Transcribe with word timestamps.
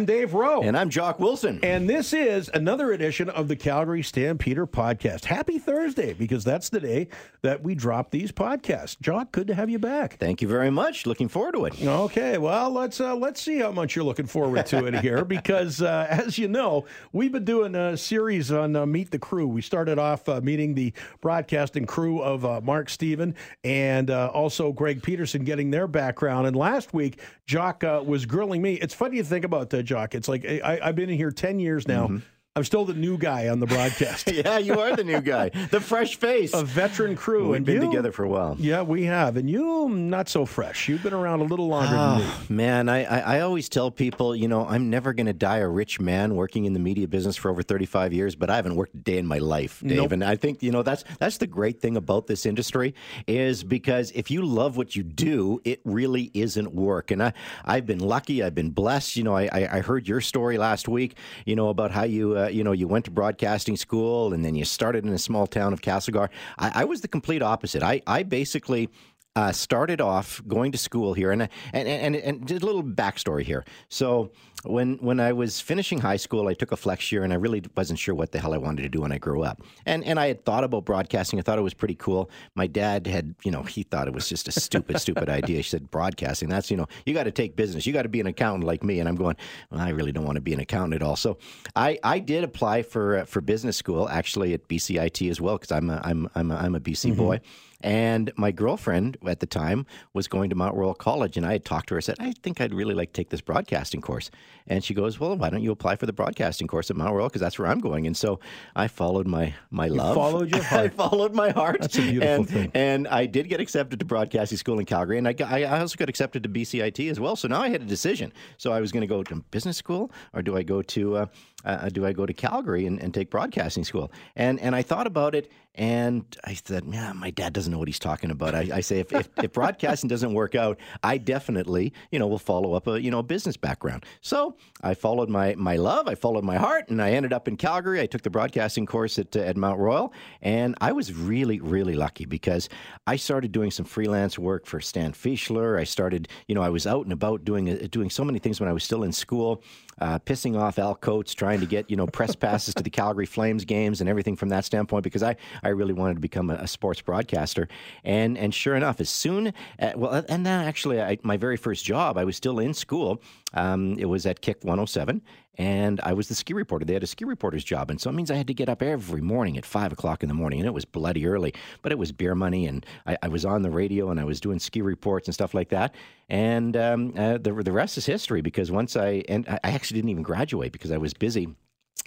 I'm 0.00 0.06
Dave 0.06 0.32
Rowe. 0.32 0.62
And 0.62 0.78
I'm 0.78 0.88
Jock 0.88 1.20
Wilson. 1.20 1.60
And 1.62 1.86
this 1.86 2.14
is 2.14 2.50
another 2.54 2.92
edition 2.92 3.28
of 3.28 3.48
the 3.48 3.54
Calgary 3.54 4.02
Stampeder 4.02 4.66
podcast. 4.66 5.26
Happy 5.26 5.58
Thursday, 5.58 6.14
because 6.14 6.42
that's 6.42 6.70
the 6.70 6.80
day 6.80 7.08
that 7.42 7.62
we 7.62 7.74
drop 7.74 8.10
these 8.10 8.32
podcasts. 8.32 8.98
Jock, 8.98 9.30
good 9.30 9.46
to 9.48 9.54
have 9.54 9.68
you 9.68 9.78
back. 9.78 10.16
Thank 10.16 10.40
you 10.40 10.48
very 10.48 10.70
much. 10.70 11.04
Looking 11.04 11.28
forward 11.28 11.52
to 11.52 11.66
it. 11.66 11.82
Okay, 11.82 12.38
well, 12.38 12.70
let's 12.70 12.98
uh, 12.98 13.14
let's 13.14 13.42
see 13.42 13.58
how 13.58 13.72
much 13.72 13.94
you're 13.94 14.04
looking 14.06 14.24
forward 14.24 14.64
to 14.66 14.86
it 14.86 14.94
here, 15.00 15.22
because 15.26 15.82
uh, 15.82 16.06
as 16.08 16.38
you 16.38 16.48
know, 16.48 16.86
we've 17.12 17.32
been 17.32 17.44
doing 17.44 17.74
a 17.74 17.94
series 17.94 18.50
on 18.50 18.76
uh, 18.76 18.86
Meet 18.86 19.10
the 19.10 19.18
Crew. 19.18 19.46
We 19.48 19.60
started 19.60 19.98
off 19.98 20.26
uh, 20.30 20.40
meeting 20.40 20.74
the 20.74 20.94
broadcasting 21.20 21.84
crew 21.84 22.22
of 22.22 22.46
uh, 22.46 22.62
Mark 22.62 22.88
Steven 22.88 23.34
and 23.64 24.10
uh, 24.10 24.28
also 24.28 24.72
Greg 24.72 25.02
Peterson 25.02 25.44
getting 25.44 25.70
their 25.70 25.86
background. 25.86 26.46
And 26.46 26.56
last 26.56 26.94
week, 26.94 27.20
Jock 27.46 27.82
was 27.82 28.24
grilling 28.24 28.62
me. 28.62 28.74
It's 28.74 28.94
funny 28.94 29.18
to 29.18 29.24
think 29.24 29.44
about 29.44 29.68
that, 29.70 29.89
Jock. 29.90 30.14
It's 30.14 30.28
like 30.28 30.44
I, 30.46 30.78
have 30.82 30.94
been 30.94 31.10
in 31.10 31.16
here 31.16 31.32
10 31.32 31.58
years 31.58 31.88
now. 31.88 32.06
Mm-hmm. 32.06 32.18
I'm 32.56 32.64
still 32.64 32.84
the 32.84 32.94
new 32.94 33.16
guy 33.16 33.46
on 33.48 33.60
the 33.60 33.66
broadcast. 33.66 34.28
yeah, 34.32 34.58
you 34.58 34.80
are 34.80 34.96
the 34.96 35.04
new 35.04 35.20
guy, 35.20 35.50
the 35.70 35.80
fresh 35.80 36.16
face, 36.16 36.52
a 36.52 36.64
veteran 36.64 37.14
crew. 37.14 37.50
We've 37.50 37.58
and 37.58 37.64
been 37.64 37.80
you, 37.80 37.88
together 37.88 38.10
for 38.10 38.24
a 38.24 38.28
while. 38.28 38.56
Yeah, 38.58 38.82
we 38.82 39.04
have, 39.04 39.36
and 39.36 39.48
you 39.48 39.88
not 39.88 40.28
so 40.28 40.44
fresh. 40.44 40.88
You've 40.88 41.04
been 41.04 41.14
around 41.14 41.42
a 41.42 41.44
little 41.44 41.68
longer 41.68 41.94
oh, 41.96 42.18
than 42.18 42.56
me. 42.56 42.62
Man, 42.64 42.88
I, 42.88 43.04
I, 43.04 43.36
I 43.36 43.40
always 43.42 43.68
tell 43.68 43.92
people, 43.92 44.34
you 44.34 44.48
know, 44.48 44.66
I'm 44.66 44.90
never 44.90 45.12
going 45.12 45.26
to 45.26 45.32
die 45.32 45.58
a 45.58 45.68
rich 45.68 46.00
man 46.00 46.34
working 46.34 46.64
in 46.64 46.72
the 46.72 46.80
media 46.80 47.06
business 47.06 47.36
for 47.36 47.52
over 47.52 47.62
35 47.62 48.12
years, 48.12 48.34
but 48.34 48.50
I 48.50 48.56
haven't 48.56 48.74
worked 48.74 48.96
a 48.96 48.98
day 48.98 49.18
in 49.18 49.28
my 49.28 49.38
life, 49.38 49.80
Dave. 49.86 49.98
Nope. 49.98 50.10
And 50.10 50.24
I 50.24 50.34
think 50.34 50.60
you 50.60 50.72
know 50.72 50.82
that's 50.82 51.04
that's 51.20 51.36
the 51.36 51.46
great 51.46 51.80
thing 51.80 51.96
about 51.96 52.26
this 52.26 52.44
industry 52.44 52.96
is 53.28 53.62
because 53.62 54.10
if 54.10 54.28
you 54.28 54.44
love 54.44 54.76
what 54.76 54.96
you 54.96 55.04
do, 55.04 55.60
it 55.64 55.80
really 55.84 56.32
isn't 56.34 56.74
work. 56.74 57.12
And 57.12 57.22
I 57.22 57.32
I've 57.64 57.86
been 57.86 58.00
lucky, 58.00 58.42
I've 58.42 58.56
been 58.56 58.70
blessed. 58.70 59.14
You 59.14 59.22
know, 59.22 59.36
I 59.36 59.48
I 59.52 59.80
heard 59.82 60.08
your 60.08 60.20
story 60.20 60.58
last 60.58 60.88
week. 60.88 61.16
You 61.46 61.54
know 61.54 61.68
about 61.68 61.92
how 61.92 62.02
you 62.02 62.39
uh, 62.39 62.39
you 62.48 62.64
know 62.64 62.72
you 62.72 62.88
went 62.88 63.04
to 63.04 63.10
broadcasting 63.10 63.76
school 63.76 64.32
and 64.32 64.44
then 64.44 64.54
you 64.54 64.64
started 64.64 65.04
in 65.04 65.12
a 65.12 65.18
small 65.18 65.46
town 65.46 65.72
of 65.72 65.80
Castlegar. 65.80 66.28
I, 66.58 66.82
I 66.82 66.84
was 66.84 67.00
the 67.00 67.08
complete 67.08 67.42
opposite. 67.42 67.82
I, 67.82 68.02
I 68.06 68.22
basically 68.22 68.88
uh, 69.36 69.52
started 69.52 70.00
off 70.00 70.42
going 70.48 70.72
to 70.72 70.78
school 70.78 71.14
here, 71.14 71.30
and 71.30 71.48
and 71.72 71.88
and 71.88 72.16
and 72.16 72.50
a 72.50 72.54
little 72.58 72.82
backstory 72.82 73.42
here. 73.42 73.64
So 73.88 74.32
when 74.64 74.96
when 74.96 75.20
I 75.20 75.32
was 75.32 75.60
finishing 75.60 76.00
high 76.00 76.16
school, 76.16 76.48
I 76.48 76.54
took 76.54 76.72
a 76.72 76.76
flex 76.76 77.10
year, 77.10 77.24
and 77.24 77.32
I 77.32 77.36
really 77.36 77.62
wasn't 77.76 77.98
sure 77.98 78.14
what 78.14 78.32
the 78.32 78.38
hell 78.38 78.52
I 78.52 78.58
wanted 78.58 78.82
to 78.82 78.88
do 78.88 79.00
when 79.00 79.12
I 79.12 79.18
grew 79.18 79.42
up. 79.42 79.62
And 79.86 80.04
and 80.04 80.18
I 80.18 80.28
had 80.28 80.44
thought 80.44 80.64
about 80.64 80.84
broadcasting. 80.84 81.38
I 81.38 81.42
thought 81.42 81.58
it 81.58 81.62
was 81.62 81.74
pretty 81.74 81.94
cool. 81.94 82.30
My 82.54 82.66
dad 82.66 83.06
had, 83.06 83.34
you 83.42 83.50
know, 83.50 83.62
he 83.62 83.82
thought 83.82 84.06
it 84.06 84.12
was 84.12 84.28
just 84.28 84.48
a 84.48 84.52
stupid, 84.52 84.98
stupid 85.00 85.28
idea. 85.28 85.58
He 85.58 85.62
said, 85.62 85.90
"Broadcasting, 85.90 86.48
that's 86.48 86.70
you 86.70 86.76
know, 86.76 86.86
you 87.06 87.14
got 87.14 87.24
to 87.24 87.30
take 87.30 87.56
business. 87.56 87.86
You 87.86 87.92
got 87.92 88.02
to 88.02 88.08
be 88.08 88.20
an 88.20 88.26
accountant 88.26 88.64
like 88.64 88.84
me." 88.84 89.00
And 89.00 89.08
I'm 89.08 89.16
going, 89.16 89.36
well, 89.70 89.80
I 89.80 89.90
really 89.90 90.12
don't 90.12 90.24
want 90.24 90.36
to 90.36 90.42
be 90.42 90.52
an 90.52 90.60
accountant 90.60 90.94
at 90.94 91.02
all. 91.02 91.16
So 91.16 91.38
I 91.74 91.98
I 92.04 92.18
did 92.18 92.44
apply 92.44 92.82
for 92.82 93.18
uh, 93.18 93.24
for 93.24 93.40
business 93.40 93.76
school 93.76 94.08
actually 94.08 94.52
at 94.52 94.68
BCIT 94.68 95.30
as 95.30 95.40
well 95.40 95.56
because 95.56 95.72
I'm 95.72 95.88
a 95.90 96.00
I'm 96.04 96.28
I'm 96.34 96.50
a, 96.50 96.56
I'm 96.56 96.74
a 96.74 96.80
BC 96.80 97.10
mm-hmm. 97.10 97.18
boy. 97.18 97.40
And 97.82 98.30
my 98.36 98.52
girlfriend 98.52 99.16
at 99.26 99.40
the 99.40 99.46
time 99.46 99.86
was 100.12 100.28
going 100.28 100.50
to 100.50 100.56
Mount 100.56 100.76
Royal 100.76 100.94
College, 100.94 101.36
and 101.36 101.46
I 101.46 101.52
had 101.52 101.64
talked 101.64 101.88
to 101.88 101.94
her. 101.94 101.98
I 101.98 102.00
said, 102.00 102.16
I 102.20 102.32
think 102.42 102.60
I'd 102.60 102.74
really 102.74 102.94
like 102.94 103.12
to 103.12 103.20
take 103.20 103.30
this 103.30 103.40
broadcasting 103.40 104.00
course. 104.00 104.30
And 104.66 104.84
she 104.84 104.94
goes, 104.94 105.18
Well, 105.18 105.36
why 105.36 105.50
don't 105.50 105.62
you 105.62 105.72
apply 105.72 105.96
for 105.96 106.06
the 106.06 106.12
broadcasting 106.12 106.66
course 106.66 106.90
at 106.90 106.96
Mount 106.96 107.14
Royal? 107.14 107.28
Because 107.28 107.40
that's 107.40 107.58
where 107.58 107.68
I'm 107.68 107.80
going. 107.80 108.06
And 108.06 108.16
so 108.16 108.40
I 108.76 108.88
followed 108.88 109.26
my, 109.26 109.54
my 109.70 109.86
you 109.86 109.94
love. 109.94 110.14
followed 110.14 110.50
your 110.50 110.62
heart. 110.64 110.86
I 110.86 110.88
followed 110.88 111.34
my 111.34 111.50
heart. 111.50 111.80
That's 111.80 111.98
a 111.98 112.02
beautiful 112.02 112.34
and, 112.34 112.48
thing. 112.48 112.70
And 112.74 113.08
I 113.08 113.26
did 113.26 113.48
get 113.48 113.60
accepted 113.60 113.98
to 113.98 114.04
broadcasting 114.04 114.58
school 114.58 114.78
in 114.78 114.86
Calgary. 114.86 115.18
And 115.18 115.26
I, 115.26 115.32
got, 115.32 115.52
I 115.52 115.64
also 115.64 115.96
got 115.96 116.08
accepted 116.08 116.42
to 116.42 116.48
BCIT 116.48 117.10
as 117.10 117.18
well. 117.18 117.36
So 117.36 117.48
now 117.48 117.62
I 117.62 117.68
had 117.68 117.82
a 117.82 117.86
decision. 117.86 118.32
So 118.58 118.72
I 118.72 118.80
was 118.80 118.92
going 118.92 119.02
to 119.02 119.06
go 119.06 119.22
to 119.22 119.36
business 119.50 119.76
school, 119.76 120.10
or 120.32 120.42
do 120.42 120.56
I 120.56 120.62
go 120.62 120.82
to 120.82 121.16
uh, 121.16 121.26
uh, 121.64 121.88
do 121.88 122.06
I 122.06 122.12
go 122.12 122.26
to 122.26 122.32
Calgary 122.32 122.86
and, 122.86 123.00
and, 123.00 123.12
take 123.12 123.30
broadcasting 123.30 123.84
school? 123.84 124.12
And 124.36 124.60
and 124.60 124.74
I 124.74 124.82
thought 124.82 125.06
about 125.06 125.34
it, 125.34 125.50
and 125.74 126.24
I 126.44 126.54
said, 126.54 126.84
yeah, 126.88 127.12
my 127.12 127.30
dad 127.30 127.52
doesn't 127.52 127.72
know 127.72 127.78
what 127.78 127.88
he's 127.88 127.98
talking 127.98 128.30
about. 128.30 128.54
I, 128.54 128.68
I 128.74 128.80
say 128.80 128.98
if, 128.98 129.12
if, 129.12 129.28
if, 129.38 129.52
broadcasting 129.52 130.08
doesn't 130.14 130.34
work 130.34 130.54
out, 130.54 130.78
I 131.02 131.16
definitely 131.16 131.92
you 132.10 132.18
know 132.18 132.26
will 132.26 132.38
follow 132.38 132.74
up 132.74 132.86
a 132.86 133.00
you 133.00 133.10
know 133.10 133.22
business 133.22 133.56
background. 133.56 134.04
So 134.20 134.56
I 134.82 134.94
followed 134.94 135.28
my 135.28 135.54
my 135.56 135.76
love, 135.76 136.08
I 136.08 136.14
followed 136.14 136.44
my 136.44 136.56
heart, 136.56 136.88
and 136.88 137.00
I 137.00 137.12
ended 137.12 137.32
up 137.32 137.46
in 137.46 137.56
Calgary. 137.56 138.00
I 138.00 138.06
took 138.06 138.22
the 138.22 138.30
broadcasting 138.30 138.86
course 138.86 139.18
at 139.18 139.36
uh, 139.36 139.40
at 139.40 139.56
Mount 139.56 139.78
Royal, 139.78 140.12
and 140.42 140.74
I 140.80 140.92
was 140.92 141.12
really 141.12 141.60
really 141.60 141.94
lucky 141.94 142.24
because 142.24 142.68
I 143.06 143.16
started 143.16 143.52
doing 143.52 143.70
some 143.70 143.84
freelance 143.84 144.38
work 144.38 144.66
for 144.66 144.80
Stan 144.80 145.12
Fischler. 145.12 145.78
I 145.78 145.84
started 145.84 146.28
you 146.48 146.54
know 146.54 146.62
I 146.62 146.70
was 146.70 146.86
out 146.86 147.04
and 147.04 147.12
about 147.12 147.44
doing 147.44 147.70
uh, 147.70 147.86
doing 147.90 148.10
so 148.10 148.24
many 148.24 148.38
things 148.38 148.60
when 148.60 148.68
I 148.68 148.72
was 148.72 148.82
still 148.84 149.04
in 149.04 149.12
school 149.12 149.62
uh, 150.00 150.18
pissing 150.20 150.58
off 150.58 150.78
Al 150.78 150.94
Coates, 150.94 151.34
trying 151.34 151.60
to 151.60 151.66
get 151.66 151.90
you 151.90 151.96
know 151.96 152.06
press 152.06 152.34
passes 152.34 152.74
to 152.74 152.82
the 152.82 152.90
Calgary 152.90 153.26
Flames 153.26 153.64
games 153.64 154.00
and 154.00 154.08
everything 154.08 154.36
from 154.36 154.48
that 154.50 154.64
standpoint 154.64 155.04
because 155.04 155.22
I, 155.22 155.36
I 155.62 155.68
really 155.68 155.92
wanted 155.92 156.14
to 156.14 156.20
become 156.20 156.50
a, 156.50 156.54
a 156.54 156.66
sports 156.66 157.00
broadcaster. 157.00 157.68
And 158.04 158.36
and 158.38 158.54
sure 158.54 158.76
enough, 158.76 159.00
as 159.00 159.10
soon 159.10 159.52
uh, 159.78 159.92
well, 159.96 160.24
and 160.28 160.46
then 160.46 160.64
actually 160.64 161.00
I, 161.00 161.18
my 161.22 161.36
very 161.36 161.56
first 161.56 161.84
job, 161.84 162.16
I 162.16 162.24
was 162.24 162.36
still 162.36 162.58
in 162.58 162.74
school. 162.74 163.22
Um, 163.54 163.96
it 163.98 164.06
was 164.06 164.26
at 164.26 164.40
Kick 164.40 164.62
107, 164.62 165.22
and 165.60 166.00
I 166.02 166.14
was 166.14 166.28
the 166.28 166.34
ski 166.34 166.54
reporter. 166.54 166.86
They 166.86 166.94
had 166.94 167.02
a 167.02 167.06
ski 167.06 167.26
reporter's 167.26 167.62
job, 167.62 167.90
and 167.90 168.00
so 168.00 168.08
it 168.08 168.14
means 168.14 168.30
I 168.30 168.34
had 168.34 168.46
to 168.46 168.54
get 168.54 168.70
up 168.70 168.80
every 168.80 169.20
morning 169.20 169.58
at 169.58 169.66
five 169.66 169.92
o'clock 169.92 170.22
in 170.22 170.30
the 170.30 170.34
morning, 170.34 170.58
and 170.58 170.66
it 170.66 170.72
was 170.72 170.86
bloody 170.86 171.26
early. 171.26 171.52
But 171.82 171.92
it 171.92 171.98
was 171.98 172.12
beer 172.12 172.34
money, 172.34 172.66
and 172.66 172.86
I, 173.06 173.18
I 173.24 173.28
was 173.28 173.44
on 173.44 173.60
the 173.60 173.68
radio, 173.70 174.10
and 174.10 174.18
I 174.18 174.24
was 174.24 174.40
doing 174.40 174.58
ski 174.58 174.80
reports 174.80 175.28
and 175.28 175.34
stuff 175.34 175.52
like 175.52 175.68
that. 175.68 175.94
And 176.30 176.78
um, 176.78 177.12
uh, 177.14 177.36
the 177.36 177.52
the 177.52 177.72
rest 177.72 177.98
is 177.98 178.06
history 178.06 178.40
because 178.40 178.70
once 178.70 178.96
I 178.96 179.22
and 179.28 179.46
I 179.62 179.70
actually 179.70 179.96
didn't 179.96 180.08
even 180.08 180.22
graduate 180.22 180.72
because 180.72 180.92
I 180.92 180.96
was 180.96 181.12
busy 181.12 181.54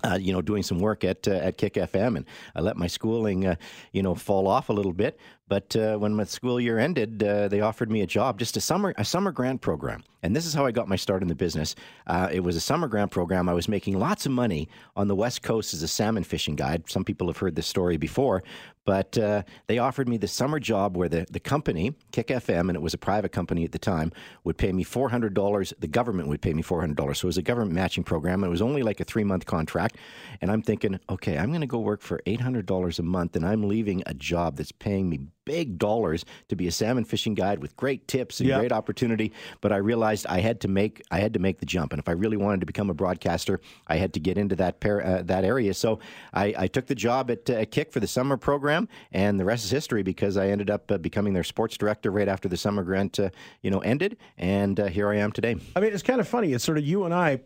uh, 0.04 0.18
you 0.20 0.34
know, 0.34 0.42
doing 0.42 0.64
some 0.64 0.80
work 0.80 1.04
at 1.04 1.28
uh, 1.28 1.34
at 1.34 1.58
Kick 1.58 1.76
FM, 1.76 2.18
and 2.18 2.26
I 2.56 2.62
let 2.62 2.76
my 2.76 2.88
schooling, 2.88 3.46
uh, 3.46 3.56
you 3.92 4.02
know, 4.02 4.16
fall 4.16 4.48
off 4.48 4.70
a 4.70 4.74
little 4.74 4.94
bit. 4.94 5.20
But 5.54 5.76
uh, 5.76 5.98
when 5.98 6.16
my 6.16 6.24
school 6.24 6.60
year 6.60 6.80
ended, 6.80 7.22
uh, 7.22 7.48
they 7.48 7.62
offered 7.62 7.92
me 7.92 8.02
a 8.02 8.08
job, 8.08 8.40
just 8.40 8.58
a 8.58 8.60
summer 8.60 8.92
a 8.98 9.06
summer 9.06 9.32
grant 9.32 9.62
program, 9.62 10.04
and 10.24 10.36
this 10.36 10.48
is 10.48 10.54
how 10.56 10.66
I 10.66 10.72
got 10.72 10.88
my 10.88 10.96
start 10.96 11.22
in 11.22 11.28
the 11.28 11.36
business. 11.36 11.76
Uh, 12.08 12.28
it 12.32 12.40
was 12.40 12.56
a 12.56 12.60
summer 12.60 12.88
grant 12.88 13.12
program. 13.12 13.48
I 13.48 13.54
was 13.54 13.68
making 13.68 14.00
lots 14.00 14.26
of 14.26 14.32
money 14.32 14.68
on 14.96 15.08
the 15.08 15.16
West 15.16 15.44
Coast 15.44 15.76
as 15.76 15.84
a 15.84 15.88
salmon 15.88 16.24
fishing 16.24 16.56
guide. 16.56 16.90
Some 16.90 17.06
people 17.06 17.28
have 17.28 17.38
heard 17.38 17.56
this 17.56 17.68
story 17.68 17.98
before, 17.98 18.42
but 18.86 19.18
uh, 19.18 19.44
they 19.68 19.78
offered 19.78 20.10
me 20.10 20.18
the 20.18 20.28
summer 20.28 20.60
job 20.60 20.98
where 20.98 21.08
the, 21.08 21.26
the 21.30 21.40
company, 21.40 21.94
Kick 22.12 22.28
FM, 22.28 22.70
and 22.70 22.76
it 22.76 22.82
was 22.82 22.94
a 22.94 22.98
private 22.98 23.32
company 23.32 23.64
at 23.64 23.72
the 23.72 23.80
time, 23.80 24.12
would 24.44 24.58
pay 24.58 24.72
me 24.74 24.84
$400. 24.84 25.74
The 25.80 25.88
government 25.88 26.28
would 26.28 26.42
pay 26.42 26.54
me 26.54 26.64
$400. 26.64 27.16
So 27.16 27.26
it 27.26 27.30
was 27.30 27.38
a 27.38 27.42
government 27.42 27.74
matching 27.74 28.04
program. 28.04 28.44
It 28.44 28.50
was 28.50 28.62
only 28.62 28.84
like 28.84 29.00
a 29.00 29.06
three 29.06 29.24
month 29.24 29.46
contract. 29.46 29.98
And 30.42 30.52
I'm 30.52 30.62
thinking, 30.62 31.00
okay, 31.10 31.38
I'm 31.38 31.50
going 31.50 31.62
to 31.62 31.68
go 31.68 31.80
work 31.80 32.02
for 32.02 32.22
$800 32.26 33.00
a 33.00 33.04
month 33.04 33.36
and 33.36 33.46
I'm 33.46 33.68
leaving 33.68 34.04
a 34.06 34.14
job 34.14 34.58
that's 34.58 34.72
paying 34.72 35.10
me 35.10 35.28
big 35.46 35.78
dollars 35.78 36.26
to 36.50 36.56
be 36.56 36.68
a 36.68 36.72
salmon 36.72 37.04
fishing 37.04 37.34
guide 37.34 37.60
with 37.60 37.76
great 37.76 38.08
tips 38.08 38.40
and 38.40 38.50
yep. 38.50 38.60
great 38.60 38.72
opportunity. 38.72 39.32
But 39.62 39.72
I 39.72 39.78
realized 39.78 40.26
I 40.28 40.40
had 40.40 40.62
to 40.62 40.68
make 40.68 41.02
I 41.12 41.20
had 41.20 41.34
to 41.34 41.40
make 41.40 41.60
the 41.60 41.66
jump, 41.66 41.94
and 41.94 42.00
if 42.00 42.08
I 42.08 42.14
really 42.14 42.38
wanted 42.38 42.60
to 42.62 42.66
become 42.66 42.90
a 42.90 42.94
broadcaster, 42.94 43.60
I 43.88 43.98
had 43.98 44.14
to 44.14 44.20
get 44.20 44.38
into 44.38 44.56
that 44.58 44.80
pair, 44.80 45.06
uh, 45.06 45.22
that 45.24 45.44
area. 45.44 45.74
So 45.74 46.00
I, 46.34 46.54
I, 46.58 46.68
took 46.68 46.88
the 46.88 46.96
job 46.96 47.30
at, 47.30 47.50
uh, 47.50 47.66
Kick 47.66 47.92
for 47.92 48.00
the 48.00 48.08
summer 48.08 48.38
program, 48.38 48.88
and 49.12 49.40
the 49.40 49.46
rest 49.46 49.66
is 49.66 49.72
history 49.72 50.04
because 50.04 50.38
I 50.38 50.48
ended 50.48 50.70
up 50.70 50.92
uh, 50.92 50.98
becoming 50.98 51.34
their 51.34 51.44
sports 51.44 51.78
director 51.78 52.12
right 52.12 52.28
after 52.28 52.48
the 52.48 52.58
summer 52.58 52.84
grant 52.84 53.20
uh, 53.20 53.30
you 53.62 53.72
know 53.72 53.80
ended, 53.80 54.18
and 54.38 54.80
uh, 54.80 54.88
here 54.88 55.10
I 55.10 55.18
am 55.18 55.32
today. 55.32 55.56
I 55.76 55.80
mean, 55.80 55.94
it's 55.94 56.04
kind 56.04 56.20
of 56.20 56.28
funny. 56.28 56.54
It's 56.54 56.64
sort 56.64 56.78
of 56.78 56.86
you 56.86 57.06
and 57.06 57.14
I 57.14 57.42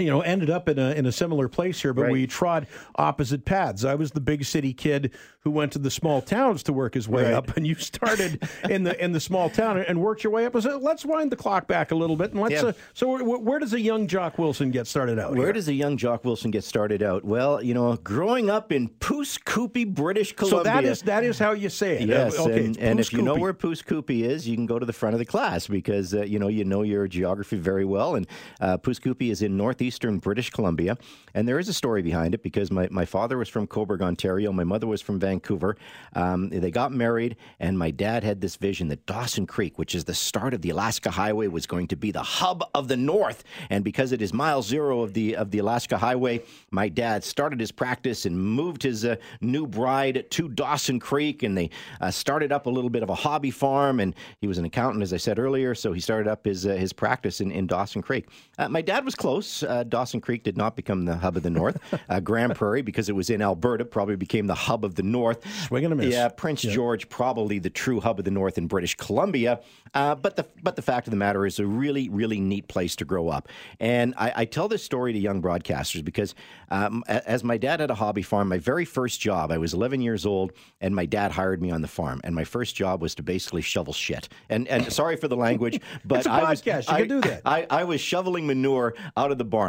you 0.00 0.10
know, 0.10 0.20
ended 0.20 0.50
up 0.50 0.68
in 0.68 0.78
a 0.78 0.90
in 0.92 1.06
a 1.06 1.12
similar 1.12 1.48
place 1.48 1.80
here, 1.80 1.92
but 1.92 2.02
right. 2.02 2.12
we 2.12 2.26
trod 2.26 2.66
opposite 2.96 3.44
paths. 3.44 3.84
I 3.84 3.94
was 3.94 4.10
the 4.10 4.20
big 4.20 4.44
city 4.44 4.72
kid 4.72 5.12
who 5.40 5.50
went 5.50 5.72
to 5.72 5.78
the 5.78 5.90
small 5.90 6.20
towns 6.20 6.62
to 6.64 6.72
work 6.72 6.94
his 6.94 7.08
way 7.08 7.24
right. 7.24 7.34
up, 7.34 7.56
and 7.56 7.66
you 7.66 7.74
started 7.74 8.48
in 8.68 8.84
the 8.84 9.02
in 9.02 9.12
the 9.12 9.20
small 9.20 9.50
town 9.50 9.78
and 9.78 10.00
worked 10.00 10.24
your 10.24 10.32
way 10.32 10.46
up. 10.46 10.60
So 10.60 10.78
let's 10.78 11.04
wind 11.04 11.32
the 11.32 11.36
clock 11.36 11.66
back 11.66 11.90
a 11.90 11.94
little 11.94 12.16
bit, 12.16 12.32
and 12.32 12.40
let's. 12.40 12.54
Yeah. 12.54 12.68
Uh, 12.68 12.72
so 12.94 13.22
where 13.22 13.58
does 13.58 13.72
a 13.72 13.80
young 13.80 14.06
Jock 14.06 14.38
Wilson 14.38 14.70
get 14.70 14.86
started 14.86 15.18
out? 15.18 15.34
Where 15.34 15.46
here? 15.46 15.52
does 15.52 15.68
a 15.68 15.74
young 15.74 15.96
Jock 15.96 16.24
Wilson 16.24 16.50
get 16.50 16.64
started 16.64 17.02
out? 17.02 17.24
Well, 17.24 17.62
you 17.62 17.74
know, 17.74 17.96
growing 17.96 18.50
up 18.50 18.72
in 18.72 18.88
Pouce 18.88 19.38
Coupe, 19.38 19.86
British 19.88 20.34
Columbia. 20.34 20.58
So 20.58 20.64
that 20.64 20.84
is 20.84 21.02
that 21.02 21.24
is 21.24 21.38
how 21.38 21.52
you 21.52 21.68
say 21.68 21.98
it. 21.98 22.08
Yes, 22.08 22.38
uh, 22.38 22.44
okay, 22.44 22.66
and, 22.66 22.78
and 22.78 23.00
if 23.00 23.12
you 23.12 23.22
know 23.22 23.36
where 23.36 23.52
Pouce 23.52 23.82
Coupe 23.82 24.10
is, 24.10 24.48
you 24.48 24.56
can 24.56 24.66
go 24.66 24.78
to 24.78 24.86
the 24.86 24.92
front 24.92 25.14
of 25.14 25.18
the 25.18 25.26
class 25.26 25.66
because 25.66 26.14
uh, 26.14 26.22
you 26.22 26.38
know 26.38 26.48
you 26.48 26.64
know 26.64 26.82
your 26.82 27.06
geography 27.08 27.56
very 27.56 27.84
well. 27.84 28.14
And 28.14 28.26
uh, 28.60 28.76
is 29.20 29.42
in 29.42 29.56
northeast 29.56 29.89
southeastern 29.90 30.18
British 30.18 30.50
Columbia. 30.50 30.96
And 31.34 31.48
there 31.48 31.58
is 31.58 31.68
a 31.68 31.72
story 31.72 32.02
behind 32.02 32.34
it 32.34 32.42
because 32.42 32.70
my, 32.70 32.88
my 32.90 33.04
father 33.04 33.36
was 33.38 33.48
from 33.48 33.66
Cobourg, 33.66 34.02
Ontario. 34.02 34.52
My 34.52 34.64
mother 34.64 34.86
was 34.86 35.02
from 35.02 35.18
Vancouver. 35.18 35.76
Um, 36.14 36.48
they 36.48 36.70
got 36.70 36.92
married, 36.92 37.36
and 37.58 37.76
my 37.78 37.90
dad 37.90 38.24
had 38.24 38.40
this 38.40 38.56
vision 38.56 38.88
that 38.88 39.04
Dawson 39.06 39.46
Creek, 39.46 39.78
which 39.78 39.94
is 39.94 40.04
the 40.04 40.14
start 40.14 40.54
of 40.54 40.62
the 40.62 40.70
Alaska 40.70 41.10
Highway, 41.10 41.48
was 41.48 41.66
going 41.66 41.88
to 41.88 41.96
be 41.96 42.12
the 42.12 42.22
hub 42.22 42.62
of 42.74 42.88
the 42.88 42.96
North. 42.96 43.44
And 43.68 43.84
because 43.84 44.12
it 44.12 44.22
is 44.22 44.32
mile 44.32 44.62
zero 44.62 45.02
of 45.02 45.12
the 45.12 45.36
of 45.36 45.50
the 45.50 45.58
Alaska 45.58 45.98
Highway, 45.98 46.42
my 46.70 46.88
dad 46.88 47.24
started 47.24 47.60
his 47.60 47.72
practice 47.72 48.26
and 48.26 48.36
moved 48.36 48.82
his 48.82 49.04
uh, 49.04 49.16
new 49.40 49.66
bride 49.66 50.26
to 50.30 50.48
Dawson 50.48 51.00
Creek, 51.00 51.42
and 51.42 51.56
they 51.56 51.70
uh, 52.00 52.10
started 52.10 52.52
up 52.52 52.66
a 52.66 52.70
little 52.70 52.90
bit 52.90 53.02
of 53.02 53.10
a 53.10 53.14
hobby 53.14 53.50
farm. 53.50 54.00
And 54.00 54.14
he 54.40 54.46
was 54.46 54.58
an 54.58 54.64
accountant, 54.64 55.02
as 55.02 55.12
I 55.12 55.16
said 55.16 55.38
earlier, 55.38 55.74
so 55.74 55.92
he 55.92 56.00
started 56.00 56.28
up 56.28 56.44
his 56.44 56.66
uh, 56.66 56.70
his 56.74 56.92
practice 56.92 57.40
in, 57.40 57.50
in 57.50 57.66
Dawson 57.66 58.02
Creek. 58.02 58.28
Uh, 58.58 58.68
my 58.68 58.82
dad 58.82 59.04
was 59.04 59.14
close. 59.14 59.62
Uh, 59.80 59.84
Dawson 59.84 60.20
Creek 60.20 60.42
did 60.42 60.58
not 60.58 60.76
become 60.76 61.06
the 61.06 61.16
hub 61.16 61.36
of 61.36 61.42
the 61.42 61.50
North. 61.50 61.78
Uh, 62.08 62.18
Grande 62.18 62.56
Prairie, 62.56 62.82
because 62.82 63.08
it 63.08 63.14
was 63.14 63.30
in 63.30 63.40
Alberta, 63.40 63.84
probably 63.84 64.16
became 64.16 64.46
the 64.46 64.54
hub 64.54 64.84
of 64.84 64.96
the 64.96 65.02
North. 65.02 65.44
Swing 65.66 65.84
and 65.84 65.92
a 65.92 65.96
miss. 65.96 66.12
Yeah, 66.12 66.28
Prince 66.28 66.62
George, 66.62 67.08
probably 67.08 67.58
the 67.58 67.70
true 67.70 68.00
hub 68.00 68.18
of 68.18 68.24
the 68.24 68.30
North 68.32 68.58
in 68.58 68.66
British 68.66 68.96
Columbia. 68.96 69.60
Uh, 69.94 70.14
but 70.14 70.36
the 70.36 70.46
but 70.62 70.76
the 70.76 70.82
fact 70.82 71.06
of 71.06 71.10
the 71.10 71.16
matter 71.16 71.46
is, 71.46 71.58
a 71.58 71.66
really 71.66 72.08
really 72.08 72.40
neat 72.40 72.68
place 72.68 72.96
to 72.96 73.04
grow 73.04 73.28
up. 73.28 73.48
And 73.78 74.14
I, 74.16 74.32
I 74.36 74.44
tell 74.44 74.66
this 74.66 74.82
story 74.82 75.12
to 75.12 75.18
young 75.18 75.42
broadcasters 75.42 76.04
because 76.04 76.34
um, 76.70 77.04
as 77.06 77.44
my 77.44 77.56
dad 77.56 77.80
had 77.80 77.90
a 77.90 77.94
hobby 77.94 78.22
farm, 78.22 78.48
my 78.48 78.58
very 78.58 78.84
first 78.84 79.20
job, 79.20 79.52
I 79.52 79.58
was 79.58 79.74
11 79.74 80.00
years 80.00 80.24
old, 80.24 80.52
and 80.80 80.94
my 80.94 81.06
dad 81.06 81.32
hired 81.32 81.60
me 81.60 81.70
on 81.70 81.82
the 81.82 81.88
farm, 81.88 82.20
and 82.24 82.34
my 82.34 82.44
first 82.44 82.76
job 82.76 83.02
was 83.02 83.14
to 83.16 83.22
basically 83.22 83.62
shovel 83.62 83.92
shit. 83.92 84.28
And 84.48 84.66
and 84.68 84.92
sorry 84.92 85.16
for 85.16 85.28
the 85.28 85.36
language, 85.36 85.80
but 86.04 86.26
I 86.26 86.50
was. 86.50 86.66
I, 86.66 86.82
can 86.82 87.08
do 87.08 87.20
that. 87.22 87.42
I, 87.44 87.66
I 87.70 87.84
was 87.84 88.00
shoveling 88.00 88.46
manure 88.46 88.94
out 89.16 89.30
of 89.30 89.38
the 89.38 89.44
barn, 89.44 89.59